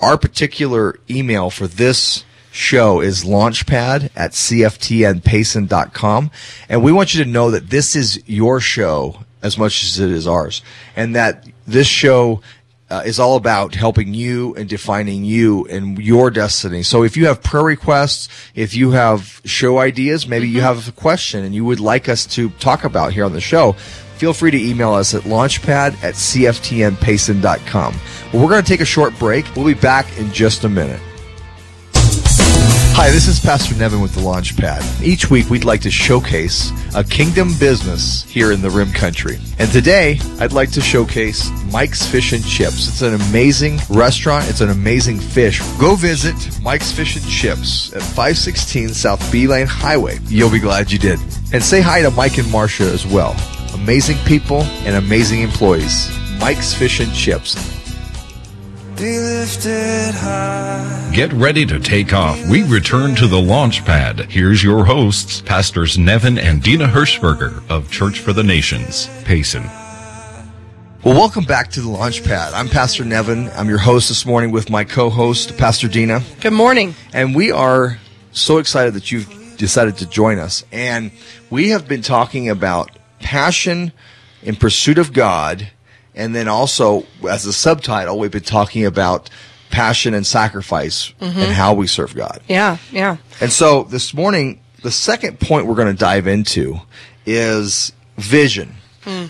our 0.00 0.16
particular 0.16 0.98
email 1.10 1.50
for 1.50 1.66
this 1.66 2.24
show 2.50 3.00
is 3.00 3.24
launchpad 3.24 4.10
at 4.16 4.32
cftnpayson.com. 4.32 6.30
And 6.68 6.82
we 6.82 6.92
want 6.92 7.14
you 7.14 7.22
to 7.24 7.30
know 7.30 7.50
that 7.50 7.70
this 7.70 7.94
is 7.94 8.22
your 8.26 8.60
show 8.60 9.24
as 9.42 9.56
much 9.56 9.82
as 9.82 9.98
it 9.98 10.10
is 10.10 10.26
ours. 10.26 10.62
And 10.96 11.14
that 11.16 11.46
this 11.66 11.86
show 11.86 12.40
uh, 12.90 13.02
is 13.04 13.18
all 13.20 13.36
about 13.36 13.74
helping 13.74 14.14
you 14.14 14.54
and 14.56 14.68
defining 14.68 15.24
you 15.24 15.64
and 15.66 15.98
your 15.98 16.30
destiny. 16.30 16.82
So 16.82 17.04
if 17.04 17.16
you 17.16 17.26
have 17.26 17.42
prayer 17.42 17.62
requests, 17.62 18.28
if 18.54 18.74
you 18.74 18.90
have 18.90 19.40
show 19.44 19.78
ideas, 19.78 20.26
maybe 20.26 20.48
you 20.48 20.60
have 20.60 20.88
a 20.88 20.92
question 20.92 21.44
and 21.44 21.54
you 21.54 21.64
would 21.64 21.80
like 21.80 22.08
us 22.08 22.26
to 22.26 22.50
talk 22.50 22.84
about 22.84 23.12
here 23.12 23.24
on 23.24 23.32
the 23.32 23.40
show, 23.40 23.72
feel 24.16 24.32
free 24.32 24.50
to 24.50 24.60
email 24.60 24.92
us 24.92 25.14
at 25.14 25.22
launchpad 25.22 26.02
at 26.02 26.14
cftnpayson.com. 26.14 27.94
Well, 28.32 28.42
we're 28.42 28.50
going 28.50 28.62
to 28.62 28.68
take 28.68 28.80
a 28.80 28.84
short 28.84 29.18
break. 29.18 29.46
We'll 29.56 29.66
be 29.66 29.74
back 29.74 30.18
in 30.18 30.32
just 30.32 30.64
a 30.64 30.68
minute. 30.68 31.00
Hi, 33.00 33.08
this 33.08 33.28
is 33.28 33.40
Pastor 33.40 33.74
Nevin 33.76 34.02
with 34.02 34.14
the 34.14 34.20
Launchpad. 34.20 35.02
Each 35.02 35.30
week 35.30 35.48
we'd 35.48 35.64
like 35.64 35.80
to 35.80 35.90
showcase 35.90 36.70
a 36.94 37.02
kingdom 37.02 37.48
business 37.58 38.24
here 38.24 38.52
in 38.52 38.60
the 38.60 38.68
Rim 38.68 38.92
Country. 38.92 39.38
And 39.58 39.72
today 39.72 40.20
I'd 40.38 40.52
like 40.52 40.70
to 40.72 40.82
showcase 40.82 41.50
Mike's 41.72 42.06
Fish 42.06 42.34
and 42.34 42.44
Chips. 42.44 42.88
It's 42.88 43.00
an 43.00 43.14
amazing 43.14 43.78
restaurant. 43.88 44.50
It's 44.50 44.60
an 44.60 44.68
amazing 44.68 45.18
fish. 45.18 45.62
Go 45.78 45.94
visit 45.94 46.34
Mike's 46.60 46.92
Fish 46.92 47.16
and 47.16 47.26
Chips 47.26 47.90
at 47.94 48.02
516 48.02 48.90
South 48.90 49.32
Beeline 49.32 49.66
Highway. 49.66 50.18
You'll 50.26 50.50
be 50.50 50.60
glad 50.60 50.92
you 50.92 50.98
did. 50.98 51.18
And 51.54 51.62
say 51.62 51.80
hi 51.80 52.02
to 52.02 52.10
Mike 52.10 52.36
and 52.36 52.52
Marcia 52.52 52.84
as 52.84 53.06
well. 53.06 53.34
Amazing 53.72 54.18
people 54.26 54.60
and 54.84 54.96
amazing 54.96 55.40
employees. 55.40 56.10
Mike's 56.38 56.74
Fish 56.74 57.00
and 57.00 57.14
Chips. 57.14 57.79
Be 59.00 59.18
lifted 59.18 60.14
high. 60.14 61.10
Get 61.14 61.32
ready 61.32 61.64
to 61.64 61.80
take 61.80 62.12
off. 62.12 62.38
We 62.48 62.64
return 62.64 63.14
to 63.14 63.26
the 63.26 63.40
launch 63.40 63.82
pad. 63.86 64.30
Here's 64.30 64.62
your 64.62 64.84
hosts, 64.84 65.40
Pastors 65.40 65.96
Nevin 65.96 66.38
and 66.38 66.62
Dina 66.62 66.86
Hirschberger 66.86 67.68
of 67.70 67.90
Church 67.90 68.20
for 68.20 68.34
the 68.34 68.42
Nations, 68.42 69.08
Payson. 69.24 69.64
Well, 71.02 71.14
welcome 71.14 71.44
back 71.44 71.70
to 71.70 71.80
the 71.80 71.88
launch 71.88 72.22
pad. 72.24 72.52
I'm 72.52 72.68
Pastor 72.68 73.06
Nevin. 73.06 73.48
I'm 73.54 73.70
your 73.70 73.78
host 73.78 74.10
this 74.10 74.26
morning 74.26 74.50
with 74.50 74.68
my 74.68 74.84
co-host, 74.84 75.56
Pastor 75.56 75.88
Dina. 75.88 76.20
Good 76.42 76.52
morning. 76.52 76.94
And 77.14 77.34
we 77.34 77.50
are 77.50 77.98
so 78.32 78.58
excited 78.58 78.92
that 78.92 79.10
you've 79.10 79.56
decided 79.56 79.96
to 79.96 80.06
join 80.06 80.38
us. 80.38 80.62
And 80.72 81.10
we 81.48 81.70
have 81.70 81.88
been 81.88 82.02
talking 82.02 82.50
about 82.50 82.90
passion 83.18 83.92
in 84.42 84.56
pursuit 84.56 84.98
of 84.98 85.14
God. 85.14 85.70
And 86.20 86.34
then 86.34 86.48
also, 86.48 87.06
as 87.26 87.46
a 87.46 87.52
subtitle, 87.52 88.18
we've 88.18 88.30
been 88.30 88.42
talking 88.42 88.84
about 88.84 89.30
passion 89.70 90.12
and 90.12 90.26
sacrifice 90.26 91.14
mm-hmm. 91.18 91.38
and 91.38 91.50
how 91.50 91.72
we 91.72 91.86
serve 91.86 92.14
God. 92.14 92.42
Yeah, 92.46 92.76
yeah. 92.92 93.16
And 93.40 93.50
so 93.50 93.84
this 93.84 94.12
morning, 94.12 94.60
the 94.82 94.90
second 94.90 95.40
point 95.40 95.64
we're 95.64 95.76
going 95.76 95.88
to 95.88 95.98
dive 95.98 96.26
into 96.26 96.78
is 97.24 97.92
vision. 98.18 98.74
Hmm. 99.00 99.28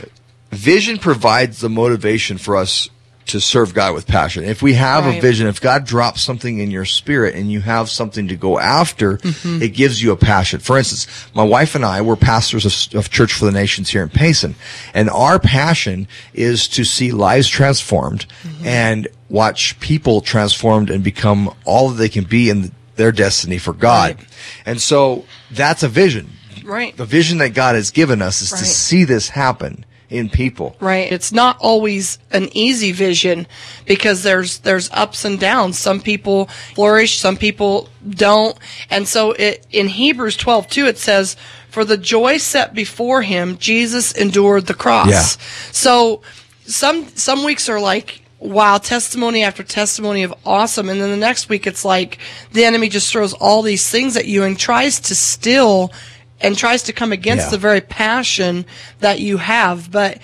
Vision 0.50 0.98
provides 0.98 1.60
the 1.60 1.68
motivation 1.68 2.38
for 2.38 2.56
us 2.56 2.90
to 3.26 3.40
serve 3.40 3.74
God 3.74 3.94
with 3.94 4.06
passion. 4.06 4.44
If 4.44 4.60
we 4.60 4.74
have 4.74 5.06
a 5.06 5.20
vision, 5.20 5.46
if 5.46 5.60
God 5.60 5.84
drops 5.84 6.20
something 6.20 6.58
in 6.58 6.70
your 6.70 6.84
spirit 6.84 7.36
and 7.36 7.50
you 7.50 7.60
have 7.60 7.88
something 7.88 8.28
to 8.28 8.36
go 8.36 8.58
after, 8.58 9.18
mm-hmm. 9.18 9.62
it 9.62 9.68
gives 9.68 10.02
you 10.02 10.10
a 10.10 10.16
passion. 10.16 10.58
For 10.58 10.76
instance, 10.76 11.06
my 11.34 11.44
wife 11.44 11.74
and 11.74 11.84
I 11.84 12.02
were 12.02 12.16
pastors 12.16 12.66
of, 12.66 12.98
of 12.98 13.10
Church 13.10 13.32
for 13.32 13.44
the 13.44 13.52
Nations 13.52 13.90
here 13.90 14.02
in 14.02 14.08
Payson, 14.08 14.56
and 14.94 15.08
our 15.10 15.38
passion 15.38 16.08
is 16.34 16.66
to 16.68 16.84
see 16.84 17.12
lives 17.12 17.48
transformed 17.48 18.26
mm-hmm. 18.42 18.66
and 18.66 19.08
watch 19.28 19.78
people 19.78 20.20
transformed 20.20 20.90
and 20.90 21.04
become 21.04 21.54
all 21.64 21.90
that 21.90 21.96
they 21.96 22.08
can 22.08 22.24
be 22.24 22.50
in 22.50 22.72
their 22.96 23.12
destiny 23.12 23.58
for 23.58 23.72
God. 23.72 24.16
Right. 24.16 24.28
And 24.66 24.80
so 24.80 25.24
that's 25.50 25.82
a 25.82 25.88
vision. 25.88 26.30
Right. 26.64 26.96
The 26.96 27.06
vision 27.06 27.38
that 27.38 27.54
God 27.54 27.74
has 27.74 27.90
given 27.90 28.22
us 28.22 28.42
is 28.42 28.52
Right. 28.52 28.58
to 28.58 28.64
see 28.64 29.04
this 29.04 29.30
happen 29.30 29.84
in 30.10 30.28
people. 30.28 30.76
Right. 30.80 31.10
It's 31.10 31.32
not 31.32 31.56
always 31.60 32.18
an 32.32 32.48
easy 32.52 32.92
vision 32.92 33.46
because 33.86 34.22
there's 34.24 34.58
there's 34.58 34.90
ups 34.90 35.24
and 35.24 35.38
downs. 35.38 35.78
Some 35.78 36.00
people 36.00 36.46
flourish, 36.74 37.18
some 37.18 37.36
people 37.36 37.88
don't. 38.08 38.58
And 38.90 39.06
so 39.06 39.32
it 39.32 39.66
in 39.70 39.88
Hebrews 39.88 40.36
12 40.36 40.68
too 40.68 40.86
it 40.86 40.98
says, 40.98 41.36
For 41.70 41.84
the 41.84 41.96
joy 41.96 42.38
set 42.38 42.74
before 42.74 43.22
him, 43.22 43.56
Jesus 43.56 44.12
endured 44.12 44.66
the 44.66 44.74
cross. 44.74 45.08
Yeah. 45.08 45.42
So 45.72 46.22
some 46.66 47.06
some 47.08 47.44
weeks 47.44 47.68
are 47.68 47.80
like 47.80 48.22
wow, 48.40 48.78
testimony 48.78 49.42
after 49.42 49.62
testimony 49.62 50.22
of 50.22 50.34
awesome. 50.46 50.88
And 50.88 50.98
then 51.00 51.10
the 51.10 51.16
next 51.16 51.48
week 51.48 51.66
it's 51.66 51.84
like 51.84 52.18
the 52.52 52.64
enemy 52.64 52.88
just 52.88 53.12
throws 53.12 53.34
all 53.34 53.62
these 53.62 53.88
things 53.88 54.16
at 54.16 54.26
you 54.26 54.44
and 54.44 54.58
tries 54.58 54.98
to 55.00 55.14
still 55.14 55.92
and 56.40 56.56
tries 56.56 56.82
to 56.84 56.92
come 56.92 57.12
against 57.12 57.46
Yeah. 57.46 57.50
the 57.50 57.58
very 57.58 57.80
passion 57.80 58.64
that 59.00 59.20
you 59.20 59.36
have. 59.38 59.90
But 59.90 60.18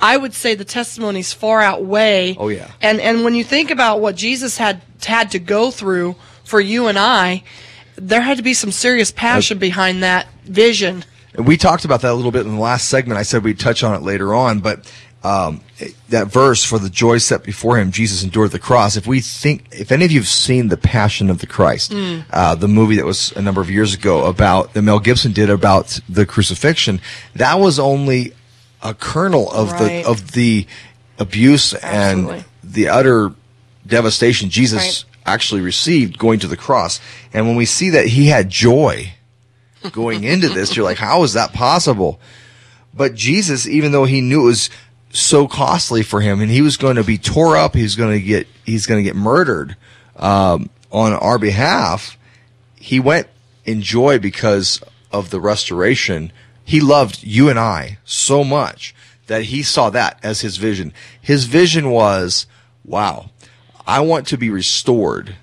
I 0.00 0.16
would 0.16 0.34
say 0.34 0.54
the 0.54 0.64
testimonies 0.64 1.32
far 1.32 1.60
outweigh. 1.60 2.36
Oh, 2.38 2.48
yeah. 2.48 2.70
And 2.80 3.00
and 3.00 3.24
when 3.24 3.34
you 3.34 3.44
think 3.44 3.70
about 3.70 4.00
what 4.00 4.16
Jesus 4.16 4.58
had 4.58 4.80
had 5.04 5.30
to 5.32 5.38
go 5.38 5.70
through 5.70 6.16
for 6.44 6.60
you 6.60 6.86
and 6.88 6.98
I, 6.98 7.42
there 7.96 8.20
had 8.22 8.36
to 8.38 8.42
be 8.42 8.54
some 8.54 8.70
serious 8.72 9.10
passion 9.10 9.58
behind 9.58 10.02
that 10.02 10.26
vision. 10.44 11.04
And 11.34 11.46
we 11.46 11.56
talked 11.56 11.84
about 11.84 12.00
that 12.00 12.10
a 12.10 12.14
little 12.14 12.32
bit 12.32 12.44
in 12.44 12.54
the 12.56 12.60
last 12.60 12.88
segment. 12.88 13.18
I 13.18 13.22
said 13.22 13.44
we'd 13.44 13.58
touch 13.60 13.84
on 13.84 13.94
it 13.94 14.02
later 14.02 14.34
on, 14.34 14.58
but 14.60 14.90
um, 15.22 15.60
that 16.08 16.28
verse 16.28 16.64
for 16.64 16.78
the 16.78 16.88
joy 16.88 17.18
set 17.18 17.42
before 17.44 17.78
him, 17.78 17.90
Jesus 17.90 18.22
endured 18.22 18.52
the 18.52 18.58
cross. 18.58 18.96
If 18.96 19.06
we 19.06 19.20
think, 19.20 19.66
if 19.70 19.92
any 19.92 20.04
of 20.06 20.10
you 20.10 20.20
have 20.20 20.28
seen 20.28 20.68
the 20.68 20.76
Passion 20.78 21.28
of 21.28 21.38
the 21.40 21.46
Christ, 21.46 21.92
uh, 22.30 22.54
the 22.54 22.68
movie 22.68 22.96
that 22.96 23.04
was 23.04 23.32
a 23.32 23.42
number 23.42 23.60
of 23.60 23.70
years 23.70 23.92
ago 23.94 24.24
about 24.26 24.72
that 24.72 24.82
Mel 24.82 24.98
Gibson 24.98 25.32
did 25.32 25.50
about 25.50 26.00
the 26.08 26.24
crucifixion, 26.24 27.00
that 27.34 27.58
was 27.58 27.78
only 27.78 28.32
a 28.82 28.94
kernel 28.94 29.50
of 29.52 29.72
Right. 29.72 30.02
the 30.02 30.08
of 30.08 30.32
the 30.32 30.66
abuse 31.18 31.74
Absolutely. 31.74 32.36
and 32.36 32.44
the 32.64 32.88
utter 32.88 33.32
devastation 33.86 34.48
Jesus 34.48 35.04
Right. 35.26 35.34
actually 35.34 35.60
received 35.60 36.18
going 36.18 36.38
to 36.40 36.46
the 36.48 36.56
cross. 36.56 36.98
And 37.34 37.46
when 37.46 37.56
we 37.56 37.66
see 37.66 37.90
that 37.90 38.06
he 38.06 38.28
had 38.28 38.48
joy 38.48 39.12
going 39.92 40.24
into 40.24 40.48
this, 40.48 40.76
you're 40.76 40.84
like, 40.84 40.96
how 40.98 41.22
is 41.24 41.34
that 41.34 41.52
possible? 41.52 42.18
But 42.94 43.14
Jesus, 43.14 43.66
even 43.68 43.92
though 43.92 44.04
he 44.06 44.20
knew 44.20 44.40
it 44.42 44.46
was 44.46 44.70
so 45.10 45.48
costly 45.48 46.02
for 46.02 46.20
him 46.20 46.40
and 46.40 46.50
he 46.50 46.62
was 46.62 46.76
going 46.76 46.96
to 46.96 47.04
be 47.04 47.18
tore 47.18 47.56
up, 47.56 47.74
He's 47.74 47.96
going 47.96 48.12
to 48.12 48.24
get, 48.24 48.46
he's 48.64 48.86
going 48.86 48.98
to 48.98 49.04
get 49.04 49.16
murdered, 49.16 49.76
um, 50.16 50.70
on 50.90 51.12
our 51.12 51.38
behalf, 51.38 52.18
he 52.76 52.98
went 52.98 53.28
in 53.64 53.82
joy 53.82 54.18
because 54.18 54.80
of 55.12 55.30
the 55.30 55.40
restoration. 55.40 56.32
He 56.64 56.80
loved 56.80 57.22
you 57.22 57.48
and 57.48 57.58
I 57.58 57.98
so 58.04 58.42
much 58.44 58.94
that 59.26 59.44
he 59.44 59.62
saw 59.62 59.90
that 59.90 60.18
as 60.22 60.40
his 60.40 60.56
vision. 60.56 60.92
His 61.20 61.44
vision 61.44 61.90
was, 61.90 62.46
wow, 62.84 63.30
I 63.86 64.00
want 64.00 64.26
to 64.28 64.36
be 64.36 64.50
restored 64.50 65.36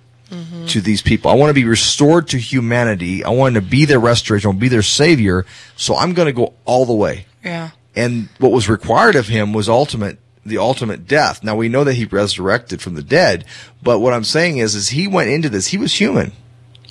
to 0.67 0.81
these 0.81 1.01
people. 1.01 1.31
I 1.31 1.35
want 1.35 1.49
to 1.49 1.53
be 1.53 1.63
restored 1.63 2.27
to 2.29 2.37
humanity. 2.37 3.23
I 3.23 3.29
want 3.29 3.55
to 3.55 3.61
be 3.61 3.85
their 3.85 3.99
restoration. 3.99 4.47
I 4.47 4.49
want 4.49 4.59
to 4.59 4.61
be 4.61 4.67
their 4.67 4.81
savior. 4.81 5.45
So 5.77 5.95
I'm 5.95 6.13
going 6.13 6.25
to 6.25 6.33
go 6.33 6.53
all 6.65 6.85
the 6.85 6.93
way. 6.93 7.25
Yeah. 7.45 7.69
And 7.97 8.29
what 8.37 8.51
was 8.51 8.69
required 8.69 9.15
of 9.15 9.27
him 9.27 9.53
was 9.53 9.67
ultimate, 9.67 10.19
the 10.45 10.59
ultimate 10.59 11.07
death. 11.07 11.43
Now 11.43 11.55
we 11.55 11.67
know 11.67 11.83
that 11.83 11.95
he 11.95 12.05
resurrected 12.05 12.81
from 12.81 12.93
the 12.93 13.01
dead, 13.01 13.43
but 13.81 13.99
what 13.99 14.13
I'm 14.13 14.23
saying 14.23 14.59
is, 14.59 14.75
is 14.75 14.89
he 14.89 15.07
went 15.07 15.31
into 15.31 15.49
this, 15.49 15.67
he 15.67 15.77
was 15.77 15.99
human. 15.99 16.31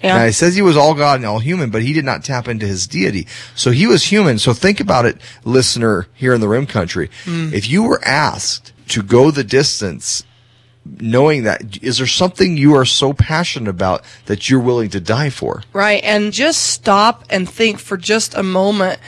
Yeah. 0.02 0.18
Now 0.18 0.24
it 0.24 0.32
says 0.32 0.56
he 0.56 0.62
was 0.62 0.76
all 0.76 0.94
God 0.94 1.20
and 1.20 1.24
all 1.24 1.38
human, 1.38 1.70
but 1.70 1.82
he 1.82 1.92
did 1.92 2.04
not 2.04 2.24
tap 2.24 2.48
into 2.48 2.66
his 2.66 2.86
deity. 2.86 3.26
So 3.54 3.70
he 3.70 3.86
was 3.86 4.04
human. 4.04 4.38
So 4.38 4.52
think 4.52 4.80
about 4.80 5.06
it, 5.06 5.18
listener 5.44 6.08
here 6.12 6.34
in 6.34 6.40
the 6.40 6.48
rim 6.48 6.66
country. 6.66 7.08
Hmm. 7.24 7.54
If 7.54 7.68
you 7.70 7.84
were 7.84 8.04
asked 8.04 8.72
to 8.88 9.02
go 9.02 9.30
the 9.30 9.44
distance, 9.44 10.24
knowing 10.84 11.44
that, 11.44 11.82
is 11.82 11.98
there 11.98 12.06
something 12.06 12.56
you 12.56 12.74
are 12.74 12.84
so 12.84 13.12
passionate 13.12 13.70
about 13.70 14.04
that 14.26 14.50
you're 14.50 14.60
willing 14.60 14.90
to 14.90 15.00
die 15.00 15.30
for? 15.30 15.62
Right. 15.72 16.02
And 16.02 16.32
just 16.32 16.62
stop 16.64 17.24
and 17.30 17.48
think 17.48 17.78
for 17.78 17.96
just 17.96 18.34
a 18.34 18.42
moment. 18.42 18.98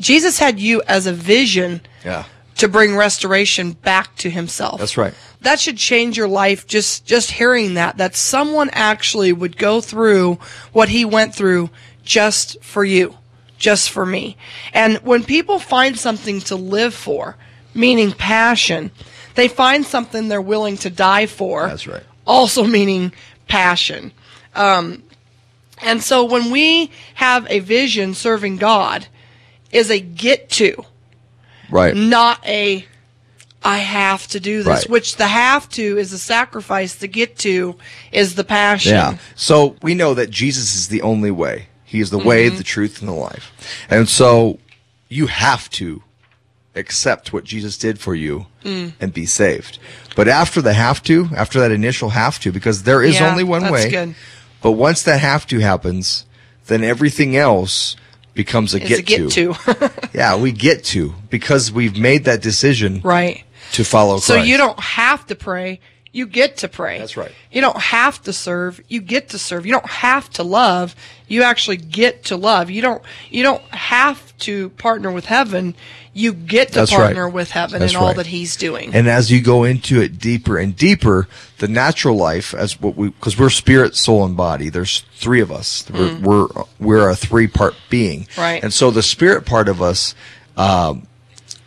Jesus 0.00 0.38
had 0.38 0.58
you 0.60 0.82
as 0.86 1.06
a 1.06 1.12
vision 1.12 1.80
Yeah. 2.04 2.24
to 2.56 2.68
bring 2.68 2.96
restoration 2.96 3.72
back 3.72 4.14
to 4.16 4.30
himself. 4.30 4.78
That's 4.80 4.96
right. 4.96 5.14
That 5.42 5.60
should 5.60 5.76
change 5.76 6.16
your 6.16 6.28
life 6.28 6.66
just 6.66 7.04
just 7.06 7.32
hearing 7.32 7.74
that 7.74 7.96
that 7.98 8.16
someone 8.16 8.70
actually 8.72 9.32
would 9.32 9.56
go 9.56 9.80
through 9.80 10.38
what 10.72 10.88
he 10.88 11.04
went 11.04 11.34
through 11.34 11.70
just 12.04 12.62
for 12.62 12.84
you, 12.84 13.16
just 13.58 13.90
for 13.90 14.04
me. 14.06 14.36
And 14.72 14.96
when 14.98 15.24
people 15.24 15.58
find 15.58 15.98
something 15.98 16.40
to 16.42 16.56
live 16.56 16.94
for, 16.94 17.36
meaning 17.74 18.12
passion, 18.12 18.90
they 19.34 19.48
find 19.48 19.84
something 19.84 20.28
they're 20.28 20.40
willing 20.40 20.76
to 20.78 20.90
die 20.90 21.26
for. 21.26 21.66
That's 21.68 21.86
right. 21.86 22.02
Also 22.26 22.64
meaning 22.64 23.12
passion. 23.48 24.12
Um, 24.54 25.02
and 25.82 26.02
so 26.02 26.24
when 26.24 26.50
we 26.50 26.90
have 27.14 27.46
a 27.50 27.58
vision 27.58 28.14
serving 28.14 28.56
God 28.58 29.08
is 29.74 29.90
a 29.90 30.00
get 30.00 30.48
to 30.50 30.84
Right. 31.70 31.94
not 31.96 32.44
a 32.46 32.86
I 33.66 33.78
have 33.78 34.28
to 34.28 34.40
do 34.40 34.58
this, 34.58 34.66
Right. 34.66 34.90
which 34.90 35.16
the 35.16 35.26
have 35.26 35.70
to 35.70 35.96
is 35.96 36.12
a 36.12 36.18
sacrifice. 36.18 36.94
The 36.96 37.08
get 37.08 37.38
to 37.38 37.76
is 38.12 38.34
the 38.34 38.44
passion. 38.44 38.92
Yeah. 38.92 39.16
So 39.34 39.76
we 39.82 39.94
know 39.94 40.12
that 40.12 40.28
Jesus 40.30 40.74
is 40.76 40.88
the 40.88 41.00
only 41.00 41.30
way. 41.30 41.68
He 41.82 42.00
is 42.00 42.10
the 42.10 42.18
way, 42.18 42.46
Mm-hmm. 42.48 42.58
the 42.58 42.62
truth, 42.64 43.00
and 43.00 43.08
the 43.08 43.14
life. 43.14 43.52
And 43.88 44.06
so 44.06 44.58
you 45.08 45.28
have 45.28 45.70
to 45.70 46.02
accept 46.76 47.32
what 47.32 47.44
Jesus 47.44 47.78
did 47.78 47.98
for 47.98 48.14
you 48.14 48.46
Mm. 48.64 48.92
and 49.00 49.14
be 49.14 49.24
saved. 49.24 49.78
But 50.14 50.28
after 50.28 50.60
the 50.60 50.74
have 50.74 51.02
to, 51.04 51.30
after 51.34 51.58
that 51.60 51.70
initial 51.70 52.10
have 52.10 52.38
to, 52.40 52.52
because 52.52 52.82
there 52.82 53.02
is 53.02 53.14
Yeah, 53.14 53.30
only 53.30 53.44
one 53.44 53.70
way. 53.72 53.88
good. 53.90 54.14
But 54.60 54.72
once 54.72 55.02
that 55.04 55.20
have 55.20 55.46
to 55.46 55.60
happens, 55.60 56.26
then 56.66 56.84
everything 56.84 57.34
else 57.36 57.96
becomes 58.34 58.74
a 58.74 58.82
Is 58.82 58.88
get, 58.88 58.98
a 58.98 59.02
get 59.02 59.30
to. 59.32 60.10
yeah, 60.14 60.36
we 60.36 60.52
get 60.52 60.84
to 60.84 61.14
because 61.30 61.72
we've 61.72 61.96
made 61.96 62.24
that 62.24 62.42
decision 62.42 63.00
right. 63.02 63.44
to 63.72 63.84
follow 63.84 64.14
Christ. 64.14 64.26
So 64.26 64.36
you 64.36 64.56
don't 64.56 64.78
have 64.78 65.26
to 65.26 65.34
pray. 65.34 65.80
You 66.14 66.28
get 66.28 66.58
to 66.58 66.68
pray. 66.68 67.00
That's 67.00 67.16
right. 67.16 67.32
You 67.50 67.60
don't 67.60 67.76
have 67.76 68.22
to 68.22 68.32
serve. 68.32 68.80
You 68.86 69.00
get 69.00 69.30
to 69.30 69.38
serve. 69.38 69.66
You 69.66 69.72
don't 69.72 69.90
have 69.90 70.30
to 70.30 70.44
love. 70.44 70.94
You 71.26 71.42
actually 71.42 71.76
get 71.76 72.26
to 72.26 72.36
love. 72.36 72.70
You 72.70 72.82
don't. 72.82 73.02
You 73.30 73.42
don't 73.42 73.62
have 73.74 74.36
to 74.38 74.68
partner 74.70 75.10
with 75.10 75.24
heaven. 75.24 75.74
You 76.12 76.32
get 76.32 76.68
to 76.68 76.74
That's 76.74 76.92
right. 76.92 76.98
partner 76.98 77.28
with 77.28 77.50
heaven 77.50 77.80
That's 77.80 77.94
in 77.94 77.98
all 77.98 78.06
right. 78.06 78.16
that 78.16 78.26
He's 78.26 78.54
doing. 78.54 78.94
And 78.94 79.08
as 79.08 79.32
you 79.32 79.40
go 79.42 79.64
into 79.64 80.00
it 80.00 80.20
deeper 80.20 80.56
and 80.56 80.76
deeper, 80.76 81.26
the 81.58 81.66
natural 81.66 82.16
life, 82.16 82.54
as 82.54 82.80
what 82.80 82.94
we, 82.94 83.08
because 83.08 83.36
we're 83.36 83.50
spirit, 83.50 83.96
soul, 83.96 84.24
and 84.24 84.36
body. 84.36 84.68
There's 84.68 85.00
three 85.16 85.40
of 85.40 85.50
us. 85.50 85.84
We're, 85.90 86.16
we're 86.20 86.46
we're 86.78 87.08
a 87.08 87.16
three 87.16 87.48
part 87.48 87.74
being. 87.90 88.26
Mm. 88.26 88.38
Right. 88.38 88.62
And 88.62 88.72
so 88.72 88.92
the 88.92 89.02
spirit 89.02 89.46
part 89.46 89.68
of 89.68 89.82
us, 89.82 90.14
um, 90.56 91.08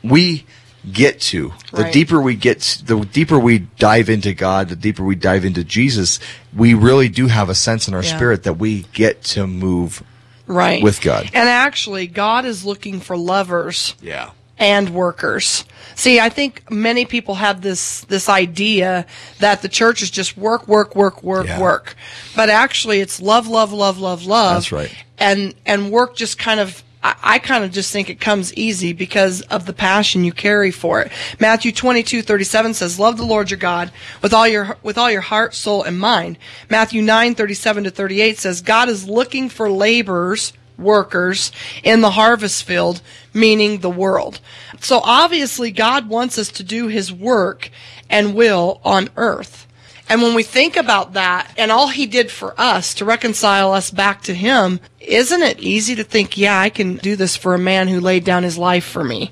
we 0.01 0.45
get 0.93 1.19
to. 1.21 1.53
The 1.73 1.83
Right. 1.83 1.93
deeper 1.93 2.21
we 2.21 2.35
get, 2.35 2.79
the 2.85 2.99
deeper 2.99 3.37
we 3.39 3.59
dive 3.79 4.09
into 4.09 4.33
God, 4.33 4.69
the 4.69 4.75
deeper 4.75 5.03
we 5.03 5.15
dive 5.15 5.45
into 5.45 5.63
Jesus, 5.63 6.19
we 6.55 6.73
really 6.73 7.09
do 7.09 7.27
have 7.27 7.49
a 7.49 7.55
sense 7.55 7.87
in 7.87 7.93
our 7.93 8.03
Yeah. 8.03 8.15
spirit 8.15 8.43
that 8.43 8.53
we 8.53 8.85
get 8.93 9.23
to 9.25 9.45
move. 9.47 10.01
right 10.49 10.81
with 10.81 11.01
God. 11.01 11.29
And 11.33 11.49
actually, 11.49 12.07
God 12.07 12.45
is 12.45 12.63
looking 12.63 13.01
for 13.01 13.17
lovers 13.17 13.95
Yeah. 14.01 14.29
and 14.57 14.91
workers. 14.91 15.65
See, 15.93 16.21
I 16.21 16.29
think 16.29 16.61
many 16.71 17.03
people 17.03 17.35
have 17.35 17.59
this 17.61 18.05
this 18.07 18.29
idea 18.29 19.05
that 19.39 19.61
the 19.61 19.67
church 19.67 20.01
is 20.01 20.09
just 20.09 20.37
work, 20.37 20.65
work, 20.65 20.95
work, 20.95 21.21
work, 21.21 21.47
Yeah. 21.47 21.59
work. 21.59 21.97
But 22.33 22.49
actually, 22.49 23.01
it's 23.01 23.19
love, 23.21 23.47
love, 23.49 23.73
love, 23.73 23.99
love, 23.99 24.23
love. 24.25 24.55
That's 24.55 24.71
right. 24.71 24.91
And 25.17 25.53
and 25.65 25.91
work 25.91 26.15
just 26.15 26.37
kind 26.37 26.61
of. 26.61 26.81
I, 27.21 27.39
kind 27.39 27.63
of 27.63 27.71
just 27.71 27.91
think 27.91 28.09
it 28.09 28.19
comes 28.19 28.53
easy 28.55 28.93
because 28.93 29.41
of 29.41 29.65
the 29.65 29.73
passion 29.73 30.23
you 30.23 30.31
carry 30.31 30.71
for 30.71 31.01
it. 31.01 31.11
Matthew 31.39 31.71
twenty 31.71 32.03
two 32.03 32.21
thirty 32.21 32.43
seven 32.43 32.73
says, 32.73 32.99
"Love 32.99 33.17
the 33.17 33.25
Lord 33.25 33.51
your 33.51 33.59
God 33.59 33.91
with 34.21 34.33
all 34.33 34.47
your 34.47 34.77
with 34.83 34.97
all 34.97 35.11
your 35.11 35.21
heart, 35.21 35.53
soul, 35.53 35.83
and 35.83 35.99
mind." 35.99 36.37
Matthew 36.69 37.01
nine 37.01 37.35
thirty 37.35 37.53
seven 37.53 37.83
to 37.83 37.91
thirty 37.91 38.21
eight 38.21 38.37
says, 38.37 38.61
"God 38.61 38.89
is 38.89 39.07
looking 39.07 39.49
for 39.49 39.69
laborers." 39.69 40.53
workers 40.77 41.51
in 41.83 42.01
the 42.01 42.11
harvest 42.11 42.63
field, 42.63 43.01
meaning 43.33 43.79
the 43.79 43.89
world. 43.89 44.39
So 44.79 45.01
obviously 45.03 45.71
God 45.71 46.07
wants 46.07 46.37
us 46.37 46.49
to 46.49 46.63
do 46.63 46.87
his 46.87 47.11
work 47.11 47.71
and 48.09 48.35
will 48.35 48.79
on 48.83 49.09
earth. 49.17 49.66
And 50.09 50.21
when 50.21 50.33
we 50.33 50.43
think 50.43 50.77
about 50.77 51.13
that 51.13 51.51
and 51.57 51.71
all 51.71 51.89
he 51.89 52.05
did 52.05 52.31
for 52.31 52.53
us 52.59 52.93
to 52.95 53.05
reconcile 53.05 53.73
us 53.73 53.91
back 53.91 54.21
to 54.23 54.33
him, 54.33 54.79
isn't 54.99 55.41
it 55.41 55.59
easy 55.59 55.95
to 55.95 56.03
think, 56.03 56.37
yeah, 56.37 56.59
I 56.59 56.69
can 56.69 56.95
do 56.95 57.15
this 57.15 57.35
for 57.35 57.53
a 57.53 57.59
man 57.59 57.87
who 57.87 57.99
laid 57.99 58.23
down 58.23 58.43
his 58.43 58.57
life 58.57 58.85
for 58.85 59.03
me? 59.03 59.31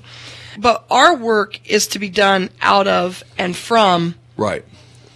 But 0.58 0.84
our 0.90 1.16
work 1.16 1.60
is 1.68 1.86
to 1.88 1.98
be 1.98 2.08
done 2.10 2.50
out 2.60 2.86
of 2.86 3.22
and 3.38 3.56
from 3.56 4.14
Right. 4.36 4.64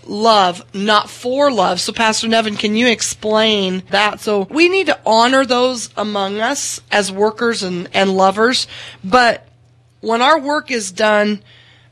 love, 0.07 0.65
not 0.75 1.11
for 1.11 1.51
love. 1.51 1.81
So, 1.81 1.93
Pastor 1.93 2.29
Nevin, 2.29 2.57
can 2.57 2.75
you 2.75 2.89
explain 2.89 3.83
that? 3.91 4.21
So, 4.21 4.43
we 4.51 4.69
need 4.69 4.87
to 4.87 4.99
honor 5.05 5.45
those 5.45 5.91
among 5.97 6.41
us 6.41 6.81
as 6.91 7.13
workers 7.13 7.63
and, 7.63 7.89
and 7.95 8.17
lovers. 8.17 8.67
But 9.05 9.47
when 10.01 10.23
our 10.23 10.39
work 10.41 10.71
is 10.71 10.91
done 10.91 11.43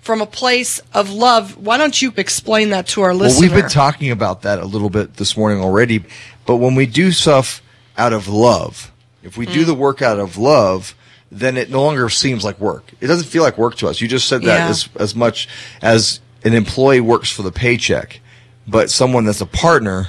from 0.09 0.23
a 0.23 0.27
place 0.27 0.81
of 0.95 1.11
love, 1.11 1.59
why 1.59 1.77
don't 1.77 2.01
you 2.01 2.11
explain 2.17 2.71
that 2.71 2.87
to 2.87 3.03
our 3.03 3.13
listeners? 3.13 3.35
Well, 3.51 3.55
we've 3.55 3.63
been 3.63 3.71
talking 3.71 4.11
about 4.11 4.41
that 4.41 4.59
a 4.59 4.65
little 4.65 4.89
bit 4.89 5.19
this 5.19 5.37
morning 5.37 5.61
already, 5.61 6.03
but 6.47 6.57
when 6.57 6.75
we 6.75 6.87
do 6.87 7.13
stuff 7.13 7.61
out 7.99 8.15
of 8.15 8.27
love, 8.27 8.91
if 9.23 9.37
we 9.37 9.45
Mm. 9.47 9.53
do 9.53 9.65
the 9.67 9.75
work 9.75 10.01
out 10.01 10.19
of 10.19 10.39
love, 10.39 10.95
then 11.31 11.59
it 11.59 11.69
no 11.71 11.83
longer 11.83 12.09
seems 12.09 12.43
like 12.43 12.59
work. 12.59 12.91
It 13.03 13.07
doesn't 13.07 13.27
feel 13.27 13.43
like 13.43 13.59
work 13.59 13.77
to 13.77 13.87
us. 13.89 14.01
You 14.01 14.09
just 14.09 14.29
said 14.29 14.41
that 14.45 14.61
Yeah. 14.61 14.69
as 14.71 14.89
as 14.99 15.15
much 15.15 15.47
as 15.83 16.21
an 16.43 16.55
employee 16.55 17.01
works 17.03 17.29
for 17.31 17.43
the 17.43 17.53
paycheck, 17.53 18.21
but 18.67 18.91
someone 18.91 19.27
that's 19.27 19.43
a 19.43 19.47
partner, 19.47 20.09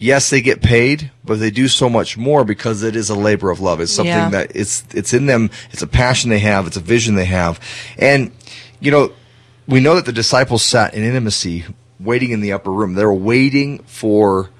yes, 0.00 0.28
they 0.28 0.40
get 0.40 0.60
paid, 0.60 1.12
but 1.24 1.38
they 1.38 1.52
do 1.52 1.68
so 1.68 1.88
much 1.88 2.16
more 2.16 2.42
because 2.42 2.82
it 2.82 2.96
is 2.96 3.10
a 3.10 3.14
labor 3.14 3.52
of 3.52 3.60
love. 3.60 3.80
It's 3.80 3.92
something 3.92 4.12
Yeah. 4.12 4.28
that 4.30 4.50
it's 4.56 4.82
it's 4.92 5.14
in 5.14 5.26
them. 5.26 5.50
It's 5.70 5.82
a 5.82 5.86
passion 5.86 6.30
they 6.30 6.40
have. 6.40 6.66
It's 6.66 6.76
a 6.76 6.80
vision 6.80 7.14
they 7.14 7.26
have, 7.26 7.60
and 7.96 8.32
you 8.84 8.90
know, 8.90 9.12
we 9.66 9.80
know 9.80 9.94
that 9.94 10.04
the 10.04 10.12
disciples 10.12 10.62
sat 10.62 10.94
in 10.94 11.02
intimacy, 11.02 11.64
waiting 11.98 12.30
in 12.30 12.40
the 12.40 12.52
upper 12.52 12.70
room. 12.70 12.94
They 12.94 13.04
were 13.04 13.14
waiting 13.14 13.78
for 13.84 14.50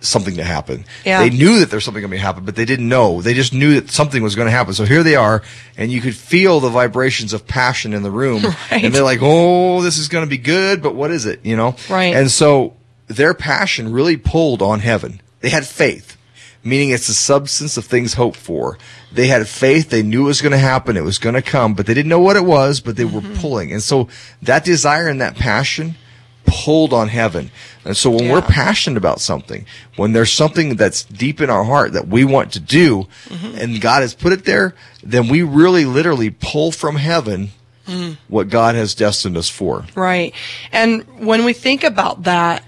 something 0.00 0.36
to 0.36 0.44
happen. 0.44 0.84
Yeah. 1.04 1.20
They 1.20 1.30
knew 1.30 1.60
that 1.60 1.70
there's 1.70 1.84
something 1.84 2.00
going 2.00 2.10
to 2.10 2.18
happen, 2.18 2.44
but 2.44 2.56
they 2.56 2.64
didn't 2.64 2.88
know. 2.88 3.22
They 3.22 3.34
just 3.34 3.52
knew 3.52 3.80
that 3.80 3.90
something 3.90 4.22
was 4.22 4.34
going 4.34 4.46
to 4.46 4.52
happen. 4.52 4.74
So 4.74 4.84
here 4.84 5.02
they 5.02 5.16
are, 5.16 5.42
and 5.76 5.90
you 5.90 6.00
could 6.00 6.16
feel 6.16 6.60
the 6.60 6.68
vibrations 6.68 7.32
of 7.32 7.46
passion 7.46 7.94
in 7.94 8.02
the 8.02 8.10
room. 8.10 8.42
Right. 8.70 8.84
And 8.84 8.94
they're 8.94 9.02
like, 9.02 9.18
"Oh, 9.20 9.82
this 9.82 9.98
is 9.98 10.08
going 10.08 10.24
to 10.24 10.30
be 10.30 10.38
good, 10.38 10.82
but 10.82 10.94
what 10.94 11.10
is 11.10 11.26
it?" 11.26 11.44
You 11.44 11.56
know. 11.56 11.76
Right. 11.90 12.14
And 12.14 12.30
so 12.30 12.74
their 13.06 13.34
passion 13.34 13.92
really 13.92 14.16
pulled 14.16 14.62
on 14.62 14.80
heaven. 14.80 15.20
They 15.40 15.50
had 15.50 15.66
faith, 15.66 16.16
meaning 16.64 16.90
it's 16.90 17.06
the 17.06 17.14
substance 17.14 17.76
of 17.76 17.84
things 17.84 18.14
hoped 18.14 18.36
for. 18.36 18.78
They 19.10 19.26
had 19.26 19.46
faith. 19.48 19.90
They 19.90 20.02
knew 20.02 20.24
it 20.24 20.28
was 20.28 20.42
going 20.42 20.52
to 20.52 20.58
happen. 20.58 20.96
It 20.96 21.04
was 21.04 21.18
going 21.18 21.34
to 21.34 21.42
come, 21.42 21.74
but 21.74 21.86
they 21.86 21.94
didn't 21.94 22.08
know 22.08 22.20
what 22.20 22.36
it 22.36 22.44
was, 22.44 22.80
but 22.80 22.96
they 22.96 23.04
were 23.04 23.20
mm-hmm. 23.20 23.40
pulling. 23.40 23.72
And 23.72 23.82
so 23.82 24.08
that 24.42 24.64
desire 24.64 25.08
and 25.08 25.20
that 25.20 25.36
passion 25.36 25.96
pulled 26.44 26.92
on 26.92 27.08
heaven. 27.08 27.50
And 27.84 27.96
so 27.96 28.10
when 28.10 28.28
we're 28.28 28.42
passionate 28.42 28.96
about 28.96 29.20
something, 29.20 29.66
when 29.96 30.12
there's 30.12 30.32
something 30.32 30.76
that's 30.76 31.04
deep 31.04 31.40
in 31.40 31.50
our 31.50 31.64
heart 31.64 31.92
that 31.92 32.08
we 32.08 32.24
want 32.24 32.52
to 32.52 32.60
do, 32.60 33.08
mm-hmm. 33.26 33.58
and 33.58 33.80
God 33.80 34.02
has 34.02 34.14
put 34.14 34.32
it 34.32 34.44
there, 34.44 34.74
then 35.02 35.28
we 35.28 35.42
really 35.42 35.84
literally 35.84 36.30
pull 36.30 36.72
from 36.72 36.96
heaven 36.96 37.50
mm-hmm. 37.86 38.14
what 38.28 38.48
God 38.48 38.74
has 38.74 38.94
destined 38.94 39.36
us 39.36 39.48
for. 39.48 39.84
Right. 39.94 40.34
And 40.72 41.04
when 41.24 41.44
we 41.44 41.52
think 41.52 41.84
about 41.84 42.24
that, 42.24 42.64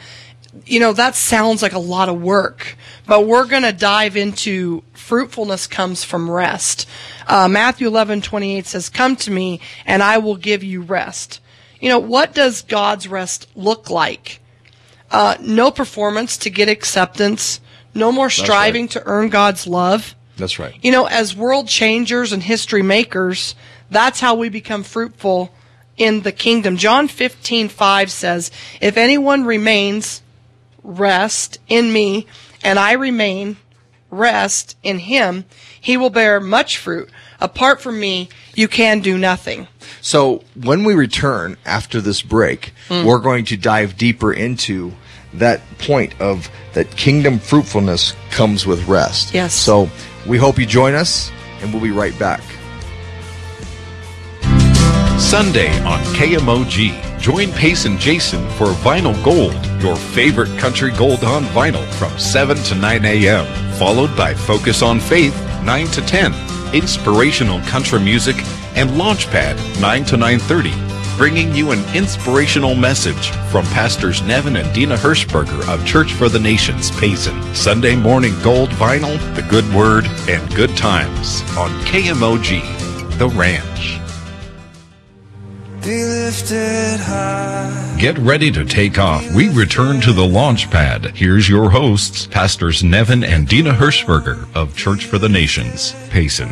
you 0.66 0.80
know, 0.80 0.92
that 0.92 1.14
sounds 1.14 1.62
like 1.62 1.72
a 1.72 1.78
lot 1.78 2.08
of 2.08 2.20
work, 2.20 2.76
but 3.06 3.26
we're 3.26 3.46
going 3.46 3.62
to 3.62 3.72
dive 3.72 4.16
into 4.16 4.82
fruitfulness 4.92 5.66
comes 5.66 6.04
from 6.04 6.30
rest. 6.30 6.88
Uh, 7.26 7.48
Matthew 7.48 7.86
eleven 7.86 8.20
twenty 8.22 8.56
eight 8.56 8.66
says, 8.66 8.88
Come 8.88 9.16
to 9.16 9.30
me 9.30 9.60
and 9.84 10.02
I 10.02 10.18
will 10.18 10.36
give 10.36 10.64
you 10.64 10.82
rest. 10.82 11.40
You 11.80 11.88
know, 11.88 11.98
what 11.98 12.34
does 12.34 12.62
God's 12.62 13.08
rest 13.08 13.48
look 13.54 13.90
like? 13.90 14.40
Uh, 15.10 15.36
no 15.40 15.70
performance 15.70 16.36
to 16.38 16.50
get 16.50 16.68
acceptance, 16.68 17.60
no 17.94 18.10
more 18.10 18.30
striving 18.30 18.88
to 18.88 19.02
earn 19.06 19.28
God's 19.28 19.66
love. 19.66 20.14
That's 20.36 20.58
right. 20.58 20.74
You 20.82 20.90
know, 20.90 21.06
as 21.06 21.36
world 21.36 21.68
changers 21.68 22.32
and 22.32 22.42
history 22.42 22.82
makers, 22.82 23.54
that's 23.90 24.20
how 24.20 24.34
we 24.34 24.48
become 24.48 24.82
fruitful 24.82 25.52
in 25.96 26.22
the 26.22 26.32
kingdom. 26.32 26.76
John 26.76 27.06
15, 27.06 27.68
5 27.68 28.10
says, 28.10 28.50
If 28.80 28.96
anyone 28.96 29.44
remains, 29.44 30.22
rest 30.84 31.58
in 31.68 31.92
me, 31.92 32.26
and 32.62 32.78
I 32.78 32.92
remain, 32.92 33.56
rest 34.10 34.76
in 34.84 35.00
him, 35.00 35.44
he 35.80 35.96
will 35.96 36.10
bear 36.10 36.38
much 36.40 36.76
fruit. 36.78 37.10
Apart 37.40 37.80
from 37.80 37.98
me, 37.98 38.28
you 38.54 38.68
can 38.68 39.00
do 39.00 39.18
nothing. 39.18 39.66
So 40.00 40.44
when 40.54 40.84
we 40.84 40.94
return 40.94 41.56
after 41.66 42.00
this 42.00 42.22
break, 42.22 42.72
Hmm. 42.88 43.04
we're 43.04 43.18
going 43.18 43.44
to 43.46 43.56
dive 43.56 43.96
deeper 43.96 44.32
into 44.32 44.92
that 45.32 45.60
point 45.78 46.12
of 46.20 46.48
that 46.74 46.96
kingdom 46.96 47.38
fruitfulness 47.40 48.14
comes 48.30 48.66
with 48.66 48.86
rest. 48.86 49.34
Yes. 49.34 49.52
So 49.52 49.90
we 50.26 50.38
hope 50.38 50.58
you 50.58 50.66
join 50.66 50.94
us, 50.94 51.32
and 51.60 51.72
we'll 51.72 51.82
be 51.82 51.90
right 51.90 52.16
back. 52.18 52.40
Sunday 55.18 55.70
on 55.84 56.00
KMOG. 56.14 57.18
Join 57.20 57.50
Pace 57.52 57.84
and 57.86 57.98
Jason 57.98 58.48
for 58.50 58.66
Vinyl 58.66 59.14
Gold, 59.24 59.54
your 59.84 59.96
favorite 59.96 60.58
country 60.58 60.90
gold 60.92 61.22
on 61.24 61.44
vinyl 61.44 61.86
from 61.98 62.18
7 62.18 62.56
to 62.56 62.74
9 62.74 63.04
a.m. 63.04 63.74
Followed 63.74 64.16
by 64.16 64.32
Focus 64.32 64.80
on 64.80 64.98
Faith, 64.98 65.38
9 65.62 65.86
to 65.88 66.00
10. 66.00 66.32
Inspirational 66.74 67.60
country 67.66 68.00
music 68.00 68.36
and 68.76 68.88
Launchpad, 68.92 69.80
9 69.82 70.04
to 70.06 70.16
9.30. 70.16 71.18
Bringing 71.18 71.54
you 71.54 71.72
an 71.72 71.84
inspirational 71.94 72.74
message 72.74 73.28
from 73.50 73.66
Pastors 73.66 74.22
Nevin 74.22 74.56
and 74.56 74.74
Dina 74.74 74.96
Hirschberger 74.96 75.68
of 75.68 75.84
Church 75.84 76.14
for 76.14 76.30
the 76.30 76.40
Nations, 76.40 76.90
Payson. 76.92 77.54
Sunday 77.54 77.94
morning 77.94 78.32
gold 78.42 78.70
vinyl, 78.70 79.18
the 79.34 79.42
good 79.42 79.70
word, 79.74 80.06
and 80.30 80.54
good 80.54 80.74
times 80.78 81.42
on 81.58 81.68
KMOG, 81.82 83.18
The 83.18 83.28
Ranch. 83.28 84.03
Be 85.84 86.02
lifted 86.02 86.98
high. 86.98 87.96
Get 88.00 88.16
ready 88.16 88.50
to 88.52 88.64
take 88.64 88.98
off. 88.98 89.30
We 89.34 89.50
return 89.50 90.00
to 90.00 90.14
the 90.14 90.26
launch 90.26 90.70
pad. 90.70 91.14
Here's 91.14 91.46
your 91.46 91.68
hosts, 91.68 92.26
Pastors 92.26 92.82
Nevin 92.82 93.22
and 93.22 93.46
Dina 93.46 93.74
Hirschberger 93.74 94.48
of 94.56 94.74
Church 94.74 95.04
for 95.04 95.18
the 95.18 95.28
Nations, 95.28 95.94
Payson. 96.08 96.48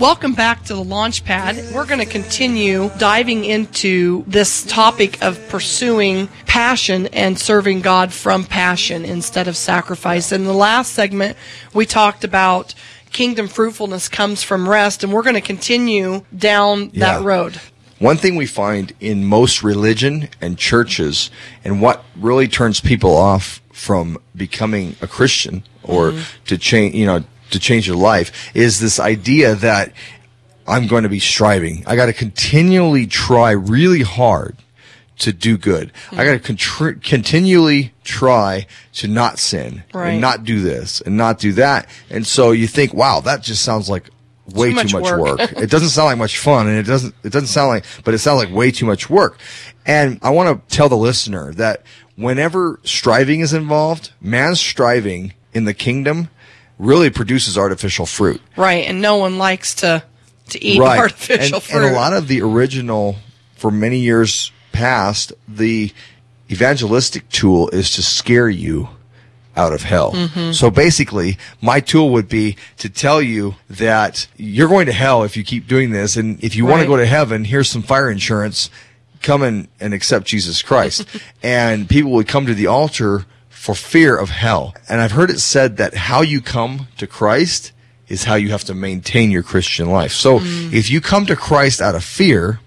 Welcome 0.00 0.34
back 0.34 0.64
to 0.64 0.74
the 0.74 0.82
launch 0.82 1.24
pad. 1.24 1.72
We're 1.72 1.86
going 1.86 2.00
to 2.00 2.04
continue 2.04 2.90
diving 2.98 3.44
into 3.44 4.24
this 4.26 4.64
topic 4.64 5.22
of 5.22 5.38
pursuing 5.48 6.26
passion 6.46 7.06
and 7.12 7.38
serving 7.38 7.82
God 7.82 8.12
from 8.12 8.44
passion 8.44 9.04
instead 9.04 9.46
of 9.46 9.56
sacrifice. 9.56 10.32
In 10.32 10.46
the 10.46 10.52
last 10.52 10.94
segment, 10.94 11.36
we 11.72 11.86
talked 11.86 12.24
about 12.24 12.74
kingdom 13.12 13.46
fruitfulness 13.46 14.08
comes 14.08 14.42
from 14.42 14.68
rest, 14.68 15.04
and 15.04 15.12
we're 15.12 15.22
going 15.22 15.34
to 15.34 15.40
continue 15.40 16.24
down 16.36 16.88
that 16.94 17.22
road. 17.22 17.60
One 18.02 18.16
thing 18.16 18.34
we 18.34 18.46
find 18.46 18.92
in 18.98 19.24
most 19.24 19.62
religion 19.62 20.28
and 20.40 20.58
churches, 20.58 21.30
and 21.64 21.80
what 21.80 22.02
really 22.16 22.48
turns 22.48 22.80
people 22.80 23.16
off 23.16 23.62
from 23.72 24.18
becoming 24.34 24.96
a 25.00 25.06
Christian 25.06 25.62
or 25.84 26.10
mm-hmm. 26.10 26.44
to 26.46 26.58
change, 26.58 26.96
you 26.96 27.06
know, 27.06 27.22
to 27.52 27.60
change 27.60 27.86
their 27.86 27.94
life, 27.94 28.50
is 28.56 28.80
this 28.80 28.98
idea 28.98 29.54
that 29.54 29.92
I'm 30.66 30.88
going 30.88 31.04
to 31.04 31.08
be 31.08 31.20
striving. 31.20 31.84
I 31.86 31.94
got 31.94 32.06
to 32.06 32.12
continually 32.12 33.06
try 33.06 33.52
really 33.52 34.02
hard 34.02 34.56
to 35.18 35.32
do 35.32 35.56
good. 35.56 35.92
Hmm. 36.10 36.18
I 36.18 36.24
got 36.24 36.42
to 36.42 36.52
contr- 36.52 37.00
continually 37.04 37.92
try 38.02 38.66
to 38.94 39.06
not 39.06 39.38
sin 39.38 39.84
Right. 39.94 40.10
and 40.10 40.20
not 40.20 40.42
do 40.42 40.60
this 40.60 41.00
and 41.02 41.16
not 41.16 41.38
do 41.38 41.52
that. 41.52 41.88
And 42.10 42.26
so 42.26 42.50
you 42.50 42.66
think, 42.66 42.92
wow, 42.94 43.20
that 43.20 43.44
just 43.44 43.62
sounds 43.62 43.88
like 43.88 44.10
way 44.48 44.70
too 44.70 44.74
much 44.74 44.92
much, 44.92 45.04
work. 45.04 45.20
work. 45.20 45.52
it 45.56 45.70
doesn't 45.70 45.90
sound 45.90 46.06
like 46.06 46.18
much 46.18 46.38
fun, 46.38 46.68
and 46.68 46.78
it 46.78 46.84
doesn't. 46.84 47.14
It 47.22 47.32
doesn't 47.32 47.48
sound 47.48 47.68
like, 47.68 47.84
but 48.04 48.14
it 48.14 48.18
sounds 48.18 48.42
like 48.44 48.54
way 48.54 48.70
too 48.70 48.86
much 48.86 49.08
work. 49.08 49.38
And 49.86 50.18
I 50.22 50.30
want 50.30 50.68
to 50.68 50.76
tell 50.76 50.88
the 50.88 50.96
listener 50.96 51.52
that 51.54 51.82
whenever 52.16 52.80
striving 52.84 53.40
is 53.40 53.52
involved, 53.52 54.12
man's 54.20 54.60
striving 54.60 55.34
in 55.52 55.64
the 55.64 55.74
kingdom 55.74 56.28
really 56.78 57.10
produces 57.10 57.58
artificial 57.58 58.06
fruit. 58.06 58.40
Right, 58.56 58.86
and 58.86 59.00
no 59.00 59.16
one 59.16 59.38
likes 59.38 59.74
to 59.76 60.02
to 60.50 60.64
eat 60.64 60.80
artificial 60.80 61.56
and, 61.56 61.62
fruit. 61.62 61.84
And 61.84 61.94
a 61.94 61.96
lot 61.96 62.12
of 62.12 62.28
the 62.28 62.42
original, 62.42 63.16
for 63.56 63.70
many 63.70 63.98
years 63.98 64.52
past, 64.72 65.32
the 65.48 65.92
evangelistic 66.50 67.28
tool 67.30 67.68
is 67.70 67.92
to 67.92 68.02
scare 68.02 68.48
you 68.48 68.88
out 69.56 69.72
of 69.72 69.82
hell. 69.82 70.12
Mm-hmm. 70.12 70.52
So 70.52 70.70
basically, 70.70 71.36
my 71.60 71.80
tool 71.80 72.10
would 72.10 72.28
be 72.28 72.56
to 72.78 72.88
tell 72.88 73.20
you 73.20 73.56
that 73.68 74.26
you're 74.36 74.68
going 74.68 74.86
to 74.86 74.92
hell 74.92 75.24
if 75.24 75.36
you 75.36 75.44
keep 75.44 75.66
doing 75.68 75.90
this. 75.90 76.16
And 76.16 76.42
if 76.42 76.56
you 76.56 76.64
want 76.66 76.80
to 76.82 76.88
go 76.88 76.96
to 76.96 77.06
heaven, 77.06 77.44
here's 77.44 77.68
some 77.68 77.82
fire 77.82 78.10
insurance. 78.10 78.70
Come 79.20 79.42
in 79.42 79.68
and 79.78 79.92
accept 79.94 80.26
Jesus 80.26 80.62
Christ. 80.62 81.06
and 81.42 81.88
people 81.88 82.12
would 82.12 82.28
come 82.28 82.46
to 82.46 82.54
the 82.54 82.66
altar 82.66 83.26
for 83.50 83.74
fear 83.74 84.16
of 84.16 84.30
hell. 84.30 84.74
And 84.88 85.00
I've 85.00 85.12
heard 85.12 85.30
it 85.30 85.38
said 85.38 85.76
that 85.76 85.94
how 85.94 86.22
you 86.22 86.40
come 86.40 86.88
to 86.98 87.06
Christ 87.06 87.72
is 88.08 88.24
how 88.24 88.34
you 88.34 88.50
have 88.50 88.64
to 88.64 88.74
maintain 88.74 89.30
your 89.30 89.42
Christian 89.44 89.88
life. 89.90 90.12
So 90.12 90.40
Mm. 90.40 90.72
if 90.72 90.90
you 90.90 91.00
come 91.00 91.24
to 91.26 91.36
Christ 91.36 91.80
out 91.80 91.94
of 91.94 92.02
fear, 92.04 92.60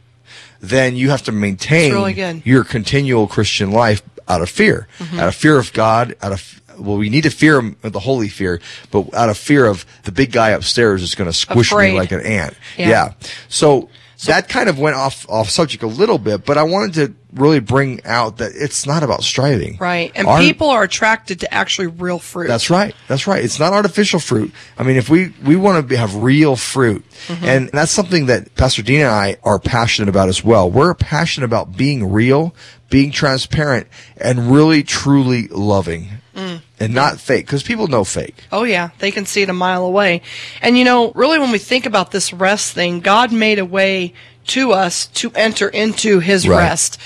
then 0.61 0.95
you 0.95 1.09
have 1.09 1.21
to 1.23 1.31
maintain 1.31 1.91
really 1.93 2.41
your 2.45 2.63
continual 2.63 3.27
Christian 3.27 3.71
life 3.71 4.01
out 4.27 4.41
of 4.41 4.49
fear, 4.49 4.87
Mm-hmm. 4.99 5.19
out 5.19 5.27
of 5.27 5.35
fear 5.35 5.57
of 5.59 5.71
God, 5.73 6.15
out 6.21 6.31
of 6.31 6.61
well, 6.77 6.97
we 6.97 7.09
need 7.09 7.23
to 7.23 7.29
fear 7.29 7.57
him 7.59 7.75
the 7.81 7.99
holy 7.99 8.29
fear, 8.29 8.59
but 8.91 9.13
out 9.13 9.29
of 9.29 9.37
fear 9.37 9.65
of 9.65 9.85
the 10.03 10.11
big 10.11 10.31
guy 10.31 10.49
upstairs 10.49 11.01
is 11.01 11.15
going 11.15 11.29
to 11.29 11.33
squish 11.33 11.71
Afraid. 11.71 11.93
me 11.93 11.99
like 11.99 12.11
an 12.11 12.21
ant. 12.21 12.55
Yeah. 12.77 12.89
Yeah. 12.89 13.13
So, 13.49 13.89
that 14.27 14.49
kind 14.49 14.69
of 14.69 14.79
went 14.79 14.95
off 14.95 15.29
off 15.29 15.49
subject 15.51 15.83
a 15.83 15.87
little 15.87 16.17
bit, 16.17 16.45
but 16.45 16.57
I 16.57 16.63
wanted 16.63 16.93
to 16.95 17.13
really 17.39 17.59
bring 17.59 18.03
out 18.05 18.37
that 18.37 18.53
it's 18.55 18.87
not 18.87 19.03
about 19.03 19.21
striving. 19.23 19.77
right, 19.77 20.11
and 20.15 20.25
Our- 20.25 20.39
people 20.39 20.69
are 20.69 20.81
attracted 20.81 21.41
to 21.41 21.53
actually 21.53 21.87
real 21.87 22.17
fruit. 22.17 22.47
that's 22.47 22.69
right. 22.71 22.95
That's 23.07 23.27
right. 23.27 23.43
It's 23.43 23.59
not 23.59 23.73
artificial 23.73 24.19
fruit. 24.19 24.51
I 24.79 24.83
mean, 24.83 24.95
if 24.95 25.09
we, 25.09 25.33
we 25.45 25.55
want 25.57 25.77
to 25.77 25.83
be, 25.83 25.95
have 25.97 26.15
real 26.15 26.55
fruit, 26.55 27.03
Mm-hmm. 27.27 27.45
and 27.45 27.69
that's 27.73 27.91
something 27.91 28.25
that 28.27 28.55
Pastor 28.55 28.81
Dean 28.81 29.01
and 29.01 29.09
I 29.11 29.37
are 29.43 29.59
passionate 29.59 30.09
about 30.09 30.29
as 30.29 30.43
well. 30.43 30.71
We're 30.71 30.93
passionate 30.95 31.45
about 31.45 31.75
being 31.77 32.11
real, 32.11 32.55
being 32.89 33.11
transparent, 33.11 33.85
and 34.17 34.49
really 34.51 34.81
truly 34.81 35.49
loving, 35.49 36.09
Mm. 36.35 36.61
And 36.79 36.93
not 36.93 37.19
fake, 37.19 37.45
because 37.45 37.63
people 37.63 37.87
know 37.87 38.03
fake. 38.03 38.35
Oh 38.51 38.63
yeah, 38.63 38.89
they 38.99 39.11
can 39.11 39.25
see 39.25 39.41
it 39.41 39.49
a 39.49 39.53
mile 39.53 39.85
away. 39.85 40.21
And 40.61 40.77
you 40.77 40.83
know, 40.83 41.11
really 41.13 41.39
when 41.39 41.51
we 41.51 41.57
think 41.59 41.85
about 41.85 42.11
this 42.11 42.33
rest 42.33 42.73
thing, 42.73 42.99
God 42.99 43.31
made 43.31 43.59
a 43.59 43.65
way 43.65 44.13
to 44.47 44.73
us 44.73 45.07
to 45.07 45.31
enter 45.33 45.67
into 45.69 46.19
his 46.19 46.47
Right. 46.47 46.57
rest. 46.57 46.99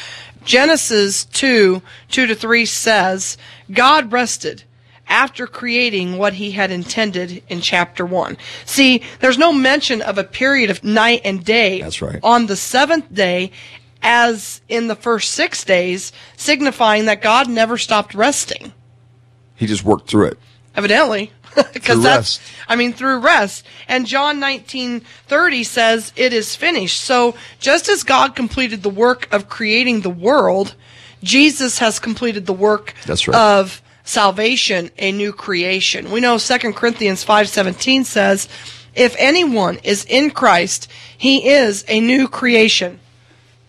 Genesis 0.43 1.25
2, 1.25 1.81
2 2.09 2.27
to 2.27 2.35
3 2.35 2.65
says, 2.65 3.37
God 3.71 4.11
rested 4.11 4.63
after 5.07 5.47
creating 5.47 6.17
what 6.17 6.33
he 6.33 6.51
had 6.51 6.71
intended 6.71 7.43
in 7.49 7.61
chapter 7.61 8.05
1. 8.05 8.37
See, 8.65 9.03
there's 9.19 9.37
no 9.37 9.51
mention 9.51 10.01
of 10.01 10.17
a 10.17 10.23
period 10.23 10.69
of 10.69 10.83
night 10.83 11.21
and 11.23 11.43
day 11.43 11.81
That's 11.81 12.01
right. 12.01 12.19
on 12.23 12.45
the 12.47 12.55
seventh 12.55 13.13
day 13.13 13.51
as 14.01 14.61
in 14.69 14.87
the 14.87 14.95
first 14.95 15.31
six 15.31 15.63
days, 15.63 16.11
signifying 16.37 17.05
that 17.05 17.21
God 17.21 17.49
never 17.49 17.77
stopped 17.77 18.13
resting 18.13 18.71
He 19.59 19.67
just 19.67 19.83
worked 19.83 20.09
through 20.09 20.27
it. 20.27 20.39
evidently 20.75 21.31
because 21.73 22.01
that's 22.03 22.39
rest. 22.39 22.41
i 22.67 22.75
mean 22.75 22.93
through 22.93 23.17
rest 23.19 23.65
and 23.87 24.05
john 24.05 24.39
19:30 24.39 25.65
says 25.65 26.13
it 26.15 26.31
is 26.31 26.55
finished 26.55 27.01
so 27.01 27.35
just 27.59 27.89
as 27.89 28.03
god 28.03 28.35
completed 28.35 28.83
the 28.83 28.89
work 28.89 29.27
of 29.33 29.49
creating 29.49 30.01
the 30.01 30.09
world 30.09 30.75
jesus 31.23 31.79
has 31.79 31.99
completed 31.99 32.45
the 32.45 32.53
work 32.53 32.93
That's 33.07 33.27
right. 33.27 33.35
of 33.35 33.81
salvation 34.03 34.91
a 34.99 35.11
new 35.11 35.33
creation 35.33 36.11
we 36.11 36.19
know 36.19 36.37
2 36.37 36.73
corinthians 36.73 37.25
5:17 37.25 38.05
says 38.05 38.47
if 38.93 39.15
anyone 39.17 39.79
is 39.83 40.05
in 40.05 40.29
christ 40.31 40.87
he 41.17 41.49
is 41.49 41.83
a 41.87 41.99
new 41.99 42.27
creation 42.27 42.99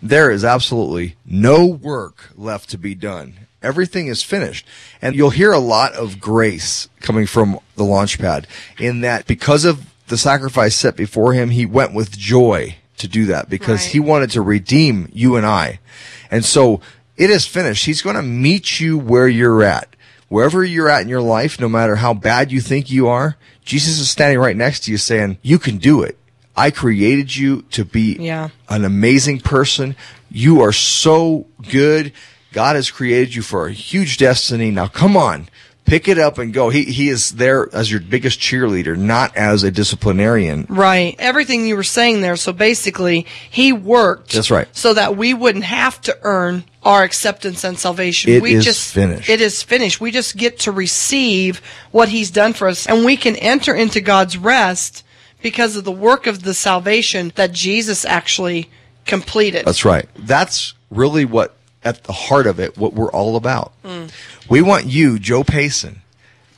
there 0.03 0.31
is 0.31 0.44
absolutely 0.44 1.16
no 1.26 1.66
work 1.66 2.31
left 2.35 2.70
to 2.70 2.79
be 2.79 2.94
done. 2.94 3.39
Everything 3.62 4.07
is 4.07 4.23
finished. 4.23 4.66
And 5.03 5.14
you'll 5.14 5.31
hear 5.31 5.53
a 5.53 5.59
lot 5.59 5.92
of 5.92 6.20
grace 6.20 6.88
coming 7.01 7.27
from 7.27 7.59
the 7.77 7.85
launch 7.85 8.18
pad 8.18 8.46
in 8.79 9.01
that 9.03 9.27
because 9.27 9.64
of 9.64 9.87
the 10.09 10.16
sacrifice 10.18 10.75
set 10.75 10.96
before 10.96 11.35
him, 11.35 11.51
he 11.51 11.66
went 11.66 11.92
with 11.94 12.16
joy 12.16 12.77
to 12.96 13.07
do 13.09 13.27
that 13.27 13.49
because 13.49 13.83
Right. 13.85 13.92
he 13.92 14.01
wanted 14.01 14.31
to 14.33 14.42
redeem 14.42 15.09
you 15.12 15.37
and 15.37 15.46
I. 15.46 15.79
And 16.31 16.44
so 16.44 16.81
it 17.16 17.31
is 17.31 17.46
finished. 17.46 17.87
He's 17.87 18.03
going 18.03 18.16
to 18.16 18.23
meet 18.23 18.81
you 18.81 18.99
where 18.99 19.29
you're 19.29 19.62
at. 19.62 19.94
Wherever 20.29 20.64
you're 20.64 20.88
at 20.88 21.03
in 21.03 21.09
your 21.09 21.20
life, 21.23 21.59
no 21.61 21.68
matter 21.68 21.96
how 21.96 22.14
bad 22.14 22.53
you 22.53 22.61
think 22.61 22.90
you 22.90 23.09
are, 23.09 23.37
Jesus 23.64 23.99
is 23.99 24.09
standing 24.11 24.38
right 24.38 24.57
next 24.57 24.81
to 24.85 24.90
you 24.92 24.96
saying, 24.96 25.38
you 25.42 25.59
can 25.59 25.79
do 25.79 26.03
it. 26.03 26.16
I 26.57 26.70
created 26.70 27.35
you 27.37 27.62
to 27.73 27.85
be 27.85 28.16
Yeah. 28.18 28.49
an 28.68 28.85
amazing 28.85 29.40
person. 29.40 29.96
You 30.31 30.61
are 30.61 30.73
so 30.73 31.46
good. 31.70 32.12
God 32.53 32.77
has 32.77 32.91
created 32.91 33.35
you 33.35 33.43
for 33.43 33.67
a 33.67 33.73
huge 33.73 34.19
destiny. 34.19 34.71
Now 34.71 34.87
come 34.87 35.17
on, 35.17 35.49
pick 35.85 36.09
it 36.09 36.19
up 36.19 36.39
and 36.39 36.53
go. 36.53 36.69
He, 36.69 36.85
he 36.85 37.09
is 37.09 37.33
there 37.33 37.69
as 37.75 37.91
your 37.91 38.01
biggest 38.01 38.41
cheerleader, 38.41 38.97
not 38.97 39.37
as 39.37 39.63
a 39.63 39.71
disciplinarian. 39.71 40.67
Right. 40.69 41.17
Everything 41.19 41.67
you 41.67 41.77
were 41.77 41.83
saying 41.83 42.21
there. 42.21 42.37
So 42.37 42.53
basically, 42.53 43.27
he 43.51 43.73
worked. 43.73 44.33
That's 44.33 44.51
right. 44.51 44.69
So 44.73 44.95
that 44.95 45.17
we 45.17 45.35
wouldn't 45.35 45.65
have 45.65 46.01
to 46.03 46.17
earn 46.23 46.65
our 46.83 47.03
acceptance 47.03 47.65
and 47.65 47.79
salvation. 47.79 48.33
It 48.33 48.43
we 48.43 48.55
is 48.55 48.65
just 48.65 48.95
finished. 48.95 49.29
It 49.29 49.41
is 49.41 49.63
finished. 49.63 50.01
We 50.01 50.11
just 50.11 50.37
get 50.37 50.61
to 50.61 50.73
receive 50.73 51.61
what 51.91 52.09
he's 52.09 52.31
done 52.31 52.53
for 52.53 52.69
us, 52.69 52.87
and 52.87 53.05
we 53.05 53.17
can 53.17 53.37
enter 53.37 53.75
into 53.75 54.01
God's 54.01 54.39
rest 54.39 55.05
because 55.43 55.77
of 55.77 55.85
the 55.85 55.93
work 55.93 56.27
of 56.27 56.43
the 56.43 56.55
salvation 56.55 57.33
that 57.35 57.53
Jesus 57.53 58.05
actually 58.05 58.71
completed. 59.05 59.67
That's 59.67 59.85
right. 59.85 60.07
That's 60.17 60.75
really 60.91 61.25
what, 61.25 61.55
at 61.83 62.05
the 62.05 62.12
heart 62.12 62.47
of 62.47 62.61
it, 62.61 62.77
what 62.77 62.93
we're 62.93 63.11
all 63.11 63.37
about. 63.37 63.73
We 64.49 64.62
want 64.62 64.87
you, 64.87 65.19
Joe 65.19 65.45
Payson 65.45 66.03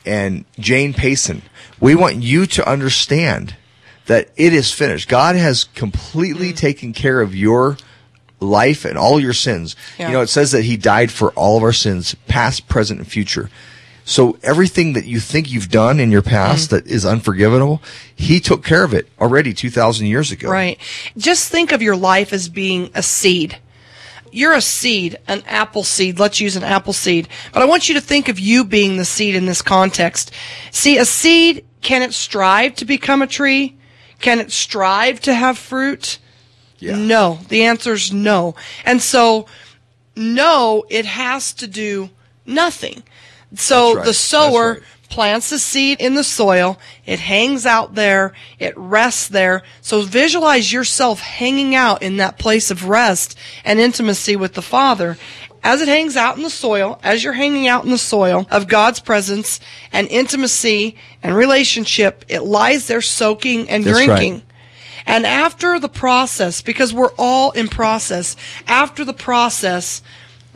and 0.05 0.45
Jane 0.59 0.93
Payson, 0.93 1.43
we 1.79 1.95
want 1.95 2.17
you 2.17 2.45
to 2.47 2.69
understand 2.69 3.55
that 4.05 4.29
it 4.35 4.53
is 4.53 4.71
finished. 4.71 5.07
God 5.07 5.35
has 5.35 5.63
completely 5.63 6.51
mm. 6.51 6.57
taken 6.57 6.93
care 6.93 7.21
of 7.21 7.35
your 7.35 7.77
life 8.39 8.83
and 8.83 8.97
all 8.97 9.19
your 9.19 9.33
sins. 9.33 9.75
Yeah. 9.97 10.07
You 10.07 10.13
know, 10.13 10.21
it 10.21 10.27
says 10.27 10.51
that 10.51 10.63
He 10.63 10.75
died 10.75 11.11
for 11.11 11.31
all 11.31 11.57
of 11.57 11.63
our 11.63 11.73
sins, 11.73 12.15
past, 12.27 12.67
present, 12.67 12.99
and 12.99 13.07
future. 13.07 13.49
So 14.05 14.37
everything 14.43 14.93
that 14.93 15.05
you 15.05 15.21
think 15.21 15.49
you've 15.49 15.69
done 15.69 16.01
in 16.01 16.11
your 16.11 16.21
past 16.21 16.67
mm. 16.67 16.71
that 16.71 16.87
is 16.87 17.05
unforgivable, 17.05 17.81
He 18.13 18.41
took 18.41 18.65
care 18.65 18.83
of 18.83 18.93
it 18.93 19.07
already 19.21 19.53
2,000 19.53 20.07
years 20.07 20.31
ago. 20.31 20.49
Right. 20.49 20.77
Just 21.17 21.49
think 21.49 21.71
of 21.71 21.81
your 21.81 21.95
life 21.95 22.33
as 22.33 22.49
being 22.49 22.91
a 22.93 23.01
seed. 23.01 23.59
You're 24.33 24.53
a 24.53 24.61
seed, 24.61 25.17
an 25.27 25.43
apple 25.45 25.83
seed. 25.83 26.19
Let's 26.19 26.39
use 26.39 26.55
an 26.55 26.63
apple 26.63 26.93
seed. 26.93 27.27
But 27.53 27.61
I 27.61 27.65
want 27.65 27.87
you 27.87 27.95
to 27.95 28.01
think 28.01 28.29
of 28.29 28.39
you 28.39 28.63
being 28.63 28.97
the 28.97 29.05
seed 29.05 29.35
in 29.35 29.45
this 29.45 29.61
context. 29.61 30.31
See, 30.71 30.97
a 30.97 31.05
seed, 31.05 31.65
can 31.81 32.01
it 32.01 32.13
strive 32.13 32.75
to 32.75 32.85
become 32.85 33.21
a 33.21 33.27
tree? 33.27 33.77
Can 34.19 34.39
it 34.39 34.51
strive 34.51 35.19
to 35.21 35.33
have 35.33 35.57
fruit? 35.57 36.17
Yeah. 36.79 36.95
No. 36.95 37.39
The 37.49 37.63
answer 37.63 37.93
is 37.93 38.11
no. 38.11 38.55
And 38.85 39.01
so, 39.01 39.45
no, 40.15 40.85
it 40.89 41.05
has 41.05 41.53
to 41.53 41.67
do 41.67 42.09
nothing. 42.45 43.03
So 43.55 43.95
right. 43.95 44.05
the 44.05 44.13
sower 44.13 44.73
right. 44.73 44.83
Plants 45.13 45.51
the 45.51 45.59
seed 45.59 46.01
in 46.01 46.15
the 46.15 46.23
soil. 46.23 46.79
It 47.05 47.19
hangs 47.19 47.67
out 47.67 47.93
there. 47.93 48.33
It 48.57 48.75
rests 48.75 49.27
there. 49.27 49.61
So 49.79 50.01
visualize 50.01 50.73
yourself 50.73 51.19
hanging 51.19 51.75
out 51.75 52.01
in 52.01 52.17
that 52.17 52.39
place 52.39 52.71
of 52.71 52.89
rest 52.89 53.37
and 53.63 53.79
intimacy 53.79 54.35
with 54.35 54.55
the 54.55 54.63
Father. 54.63 55.17
As 55.61 55.83
it 55.83 55.87
hangs 55.87 56.17
out 56.17 56.35
in 56.35 56.41
the 56.41 56.49
soil, 56.49 56.99
as 57.03 57.23
you're 57.23 57.33
hanging 57.33 57.67
out 57.67 57.85
in 57.85 57.91
the 57.91 57.97
soil 57.99 58.47
of 58.49 58.67
God's 58.67 58.99
presence 58.99 59.59
and 59.91 60.07
intimacy 60.07 60.97
and 61.21 61.35
relationship, 61.35 62.25
it 62.27 62.41
lies 62.41 62.87
there 62.87 62.99
soaking 62.99 63.69
and 63.69 63.83
That's 63.83 63.99
right. 63.99 64.05
drinking. 64.07 64.41
And 65.05 65.27
after 65.27 65.79
the 65.79 65.89
process, 65.89 66.63
because 66.63 66.91
we're 66.91 67.13
all 67.19 67.51
in 67.51 67.67
process, 67.67 68.35
after 68.67 69.05
the 69.05 69.13
process, 69.13 70.01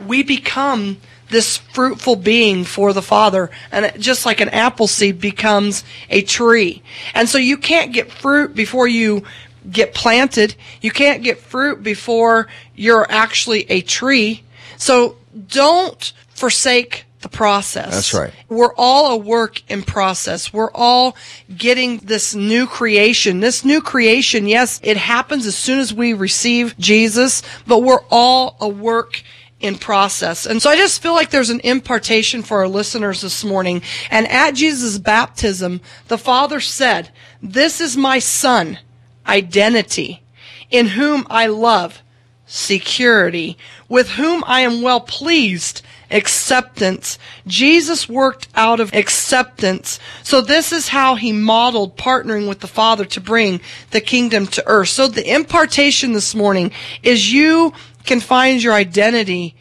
we 0.04 0.24
become 0.24 0.98
this 1.30 1.56
fruitful 1.56 2.16
being 2.16 2.64
for 2.64 2.92
the 2.92 3.02
Father. 3.02 3.50
And 3.70 3.86
it, 3.86 4.00
just 4.00 4.26
like 4.26 4.40
an 4.40 4.48
apple 4.50 4.86
seed 4.86 5.20
becomes 5.20 5.84
a 6.10 6.22
tree. 6.22 6.82
And 7.14 7.28
so 7.28 7.38
you 7.38 7.56
can't 7.56 7.92
get 7.92 8.10
fruit 8.10 8.54
before 8.54 8.88
you 8.88 9.24
get 9.70 9.94
planted. 9.94 10.54
You 10.80 10.90
can't 10.90 11.22
get 11.22 11.38
fruit 11.38 11.82
before 11.82 12.48
you're 12.74 13.06
actually 13.10 13.70
a 13.70 13.80
tree. 13.80 14.42
So 14.76 15.16
don't 15.48 16.12
forsake 16.30 17.04
the 17.20 17.28
process. 17.28 17.90
That's 17.90 18.14
right. 18.14 18.32
We're 18.48 18.74
all 18.76 19.12
a 19.12 19.16
work 19.16 19.62
in 19.68 19.82
process. 19.82 20.52
We're 20.52 20.70
all 20.70 21.16
getting 21.54 21.98
this 21.98 22.34
new 22.34 22.66
creation. 22.66 23.40
This 23.40 23.64
new 23.64 23.80
creation, 23.80 24.46
yes, 24.46 24.80
it 24.84 24.96
happens 24.96 25.46
as 25.46 25.56
soon 25.56 25.80
as 25.80 25.92
we 25.92 26.12
receive 26.12 26.78
Jesus, 26.78 27.42
but 27.66 27.80
we're 27.80 28.04
all 28.10 28.56
a 28.60 28.68
work 28.68 29.22
in 29.60 29.76
process. 29.76 30.46
And 30.46 30.62
so 30.62 30.70
I 30.70 30.76
just 30.76 31.02
feel 31.02 31.14
like 31.14 31.30
there's 31.30 31.50
an 31.50 31.60
impartation 31.60 32.42
for 32.42 32.58
our 32.58 32.68
listeners 32.68 33.22
this 33.22 33.44
morning. 33.44 33.82
And 34.10 34.28
at 34.28 34.52
Jesus' 34.52 34.98
baptism, 34.98 35.80
the 36.06 36.18
Father 36.18 36.60
said, 36.60 37.10
This 37.42 37.80
is 37.80 37.96
my 37.96 38.20
Son, 38.20 38.78
identity, 39.26 40.22
in 40.70 40.86
whom 40.88 41.26
I 41.28 41.46
love, 41.48 42.02
security, 42.46 43.58
with 43.88 44.10
whom 44.10 44.44
I 44.46 44.60
am 44.60 44.80
well 44.80 45.00
pleased, 45.00 45.82
acceptance. 46.10 47.18
Jesus 47.46 48.08
worked 48.08 48.48
out 48.54 48.80
of 48.80 48.94
acceptance. 48.94 49.98
So 50.22 50.40
this 50.40 50.72
is 50.72 50.88
how 50.88 51.16
he 51.16 51.32
modeled 51.32 51.96
partnering 51.96 52.48
with 52.48 52.60
the 52.60 52.66
Father 52.66 53.04
to 53.06 53.20
bring 53.20 53.60
the 53.90 54.00
kingdom 54.00 54.46
to 54.48 54.66
earth. 54.66 54.88
So 54.88 55.08
the 55.08 55.30
impartation 55.30 56.12
this 56.12 56.34
morning 56.34 56.70
is 57.02 57.32
you 57.32 57.72
can 58.08 58.20
find 58.20 58.60
your 58.60 58.72
identity 58.72 59.54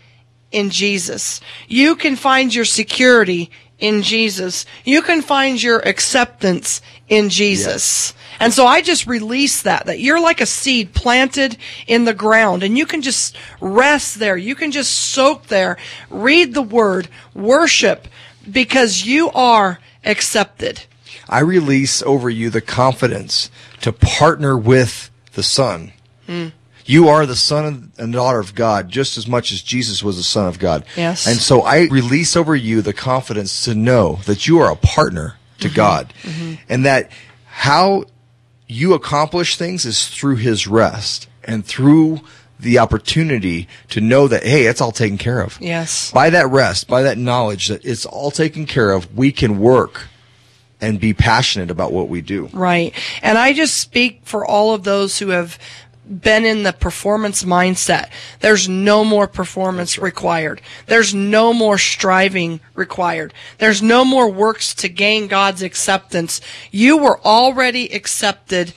in 0.51 0.69
Jesus. 0.69 1.41
You 1.67 1.97
can 1.97 2.15
find 2.15 2.55
your 2.55 2.65
security 2.65 3.51
in 3.77 4.01
Jesus. 4.01 4.65
You 4.85 5.01
can 5.01 5.21
find 5.21 5.61
your 5.61 5.79
acceptance 5.79 6.81
in 7.09 7.29
Jesus. 7.29 8.13
And 8.39 8.53
so 8.53 8.65
I 8.65 8.81
just 8.81 9.05
release 9.05 9.63
that, 9.63 9.87
that 9.87 9.99
you're 9.99 10.21
like 10.21 10.39
a 10.39 10.45
seed 10.45 10.93
planted 10.93 11.57
in 11.87 12.05
the 12.05 12.13
ground 12.13 12.63
and 12.63 12.77
you 12.77 12.85
can 12.85 13.01
just 13.01 13.35
rest 13.59 14.17
there. 14.17 14.37
You 14.37 14.55
can 14.55 14.71
just 14.71 14.91
soak 14.91 15.47
there, 15.47 15.77
read 16.09 16.53
the 16.53 16.61
word, 16.61 17.09
worship 17.33 18.07
because 18.49 19.05
you 19.05 19.29
are 19.31 19.79
accepted. 20.05 20.83
I 21.27 21.39
release 21.39 22.01
over 22.01 22.29
you 22.29 22.49
the 22.49 22.61
confidence 22.61 23.51
to 23.81 23.91
partner 23.91 24.57
with 24.57 25.11
the 25.33 25.43
Son. 25.43 25.91
Hmm. 26.25 26.47
You 26.87 27.09
are 27.09 27.25
the 27.25 27.35
son 27.35 27.91
and 27.97 28.13
daughter 28.13 28.39
of 28.39 28.55
God 28.55 28.89
just 28.89 29.17
as 29.17 29.27
much 29.27 29.51
as 29.51 29.61
Jesus 29.61 30.01
was 30.01 30.17
the 30.17 30.23
son 30.23 30.47
of 30.47 30.57
God. 30.57 30.85
Yes. 30.95 31.27
And 31.27 31.37
so 31.37 31.61
I 31.61 31.87
release 31.87 32.35
over 32.35 32.55
you 32.55 32.81
the 32.81 32.93
confidence 32.93 33.65
to 33.65 33.75
know 33.75 34.19
that 34.25 34.47
you 34.47 34.59
are 34.59 34.71
a 34.71 34.75
partner 34.75 35.35
to 35.59 35.67
mm-hmm. 35.67 35.75
God 35.75 36.13
mm-hmm. 36.23 36.55
and 36.69 36.85
that 36.85 37.11
how 37.45 38.05
you 38.67 38.93
accomplish 38.93 39.57
things 39.57 39.85
is 39.85 40.07
through 40.07 40.37
his 40.37 40.67
rest 40.67 41.27
and 41.43 41.65
through 41.65 42.21
the 42.59 42.79
opportunity 42.79 43.67
to 43.89 44.01
know 44.01 44.27
that, 44.27 44.43
hey, 44.43 44.65
it's 44.65 44.81
all 44.81 44.91
taken 44.91 45.17
care 45.17 45.41
of. 45.41 45.57
Yes. 45.61 46.11
By 46.11 46.29
that 46.31 46.47
rest, 46.49 46.87
by 46.87 47.03
that 47.03 47.17
knowledge 47.17 47.67
that 47.67 47.85
it's 47.85 48.05
all 48.05 48.31
taken 48.31 48.65
care 48.65 48.91
of, 48.91 49.15
we 49.15 49.31
can 49.31 49.59
work 49.59 50.07
and 50.79 50.99
be 50.99 51.13
passionate 51.13 51.71
about 51.71 51.91
what 51.91 52.07
we 52.09 52.21
do. 52.21 52.49
Right. 52.53 52.93
And 53.21 53.37
I 53.37 53.53
just 53.53 53.77
speak 53.77 54.21
for 54.23 54.45
all 54.45 54.73
of 54.73 54.83
those 54.83 55.19
who 55.19 55.29
have 55.29 55.57
been 56.07 56.45
in 56.45 56.63
the 56.63 56.73
performance 56.73 57.43
mindset. 57.43 58.09
There's 58.39 58.67
no 58.69 59.03
more 59.03 59.27
performance 59.27 59.97
required. 59.97 60.61
There's 60.87 61.13
no 61.13 61.53
more 61.53 61.77
striving 61.77 62.59
required. 62.73 63.33
There's 63.57 63.81
no 63.81 64.05
more 64.05 64.29
works 64.29 64.73
to 64.75 64.89
gain 64.89 65.27
God's 65.27 65.61
acceptance. 65.61 66.41
You 66.71 66.97
were 66.97 67.19
already 67.21 67.93
accepted 67.93 68.73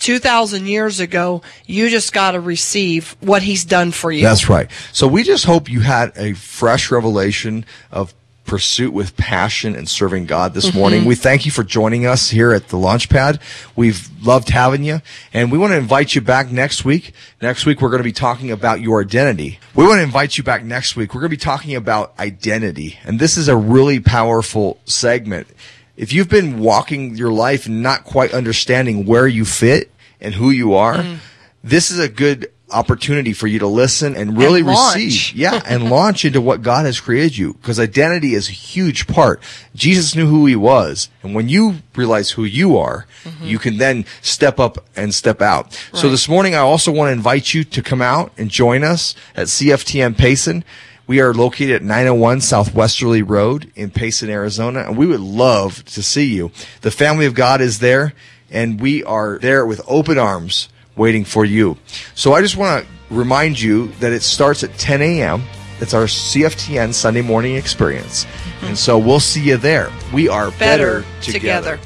2000 0.00 0.66
years 0.66 1.00
ago. 1.00 1.42
You 1.66 1.88
just 1.88 2.12
got 2.12 2.32
to 2.32 2.40
receive 2.40 3.16
what 3.20 3.42
he's 3.42 3.64
done 3.64 3.90
for 3.90 4.12
you. 4.12 4.22
That's 4.22 4.48
right. 4.48 4.70
So 4.92 5.06
we 5.08 5.22
just 5.22 5.46
hope 5.46 5.70
you 5.70 5.80
had 5.80 6.12
a 6.16 6.34
fresh 6.34 6.90
revelation 6.90 7.64
of 7.90 8.14
pursuit 8.54 8.92
with 8.92 9.16
passion 9.16 9.74
and 9.74 9.88
serving 9.88 10.26
God 10.26 10.54
this 10.54 10.66
mm-hmm. 10.66 10.78
morning. 10.78 11.04
We 11.06 11.16
thank 11.16 11.44
you 11.44 11.50
for 11.50 11.64
joining 11.64 12.06
us 12.06 12.30
here 12.30 12.52
at 12.52 12.68
the 12.68 12.76
Launchpad. 12.76 13.40
We've 13.74 14.08
loved 14.24 14.50
having 14.50 14.84
you 14.84 15.00
and 15.32 15.50
we 15.50 15.58
want 15.58 15.72
to 15.72 15.76
invite 15.76 16.14
you 16.14 16.20
back 16.20 16.52
next 16.52 16.84
week. 16.84 17.14
Next 17.42 17.66
week 17.66 17.80
we're 17.80 17.88
going 17.88 17.98
to 17.98 18.04
be 18.04 18.12
talking 18.12 18.52
about 18.52 18.80
your 18.80 19.00
identity. 19.00 19.58
We 19.74 19.84
want 19.84 19.98
to 19.98 20.04
invite 20.04 20.38
you 20.38 20.44
back 20.44 20.62
next 20.62 20.94
week. 20.94 21.12
We're 21.12 21.22
going 21.22 21.32
to 21.32 21.36
be 21.36 21.40
talking 21.40 21.74
about 21.74 22.16
identity 22.20 22.96
and 23.04 23.18
this 23.18 23.36
is 23.36 23.48
a 23.48 23.56
really 23.56 23.98
powerful 23.98 24.78
segment. 24.84 25.48
If 25.96 26.12
you've 26.12 26.28
been 26.28 26.60
walking 26.60 27.16
your 27.16 27.32
life 27.32 27.66
and 27.66 27.82
not 27.82 28.04
quite 28.04 28.32
understanding 28.32 29.04
where 29.04 29.26
you 29.26 29.44
fit 29.44 29.90
and 30.20 30.32
who 30.32 30.50
you 30.50 30.74
are, 30.74 30.98
mm. 30.98 31.18
this 31.64 31.90
is 31.90 31.98
a 31.98 32.08
good 32.08 32.52
opportunity 32.70 33.32
for 33.32 33.46
you 33.46 33.58
to 33.58 33.66
listen 33.66 34.16
and 34.16 34.36
really 34.36 34.60
And 34.60 34.68
receive. 34.68 35.34
Yeah, 35.34 35.62
and 35.66 35.90
launch 35.90 36.24
into 36.24 36.40
what 36.40 36.62
God 36.62 36.86
has 36.86 37.00
created 37.00 37.36
you 37.36 37.54
because 37.54 37.78
identity 37.78 38.34
is 38.34 38.48
a 38.48 38.52
huge 38.52 39.06
part. 39.06 39.42
Jesus 39.74 40.14
knew 40.14 40.26
who 40.26 40.46
he 40.46 40.56
was. 40.56 41.08
And 41.22 41.34
when 41.34 41.48
you 41.48 41.76
realize 41.94 42.32
who 42.32 42.44
you 42.44 42.76
are, 42.76 43.06
you 43.42 43.58
can 43.58 43.78
then 43.78 44.04
step 44.20 44.58
up 44.60 44.84
and 44.96 45.14
step 45.14 45.40
out. 45.40 45.72
So 45.72 46.04
Mm-hmm. 46.04 46.10
This 46.14 46.28
morning, 46.28 46.54
I 46.54 46.58
also 46.58 46.92
want 46.92 47.08
to 47.08 47.12
invite 47.12 47.54
you 47.54 47.64
to 47.64 47.82
come 47.82 48.00
out 48.00 48.32
and 48.38 48.50
join 48.50 48.84
us 48.84 49.14
at 49.34 49.48
CFTN 49.48 50.16
Payson. 50.16 50.64
We 51.06 51.20
are 51.20 51.34
located 51.34 51.76
at 51.76 51.82
901 51.82 52.40
South 52.40 52.74
Westerly 52.74 53.22
Road 53.22 53.70
in 53.74 53.90
Payson, 53.90 54.30
Arizona, 54.30 54.80
and 54.80 54.96
we 54.96 55.06
would 55.06 55.20
love 55.20 55.84
to 55.86 56.02
see 56.02 56.26
you. 56.32 56.50
The 56.82 56.90
family 56.90 57.26
of 57.26 57.34
God 57.34 57.60
is 57.60 57.80
there, 57.80 58.14
and 58.50 58.80
we 58.80 59.02
are 59.04 59.38
there 59.38 59.66
with 59.66 59.80
open 59.86 60.18
arms 60.18 60.68
waiting 60.96 61.24
for 61.24 61.44
you. 61.44 61.76
So 62.14 62.32
I 62.32 62.40
just 62.40 62.56
want 62.56 62.84
to 62.84 63.14
remind 63.14 63.60
you 63.60 63.88
that 64.00 64.12
it 64.12 64.22
starts 64.22 64.64
at 64.64 64.76
10 64.78 65.02
a.m. 65.02 65.42
It's 65.80 65.94
our 65.94 66.04
CFTN 66.04 66.94
Sunday 66.94 67.22
morning 67.22 67.56
experience. 67.56 68.24
Mm-hmm. 68.24 68.66
And 68.66 68.78
so 68.78 68.96
we'll 68.98 69.20
see 69.20 69.42
you 69.42 69.56
there. 69.56 69.90
We 70.12 70.28
are 70.28 70.50
better, 70.52 71.00
Better 71.00 71.32
together. 71.32 71.80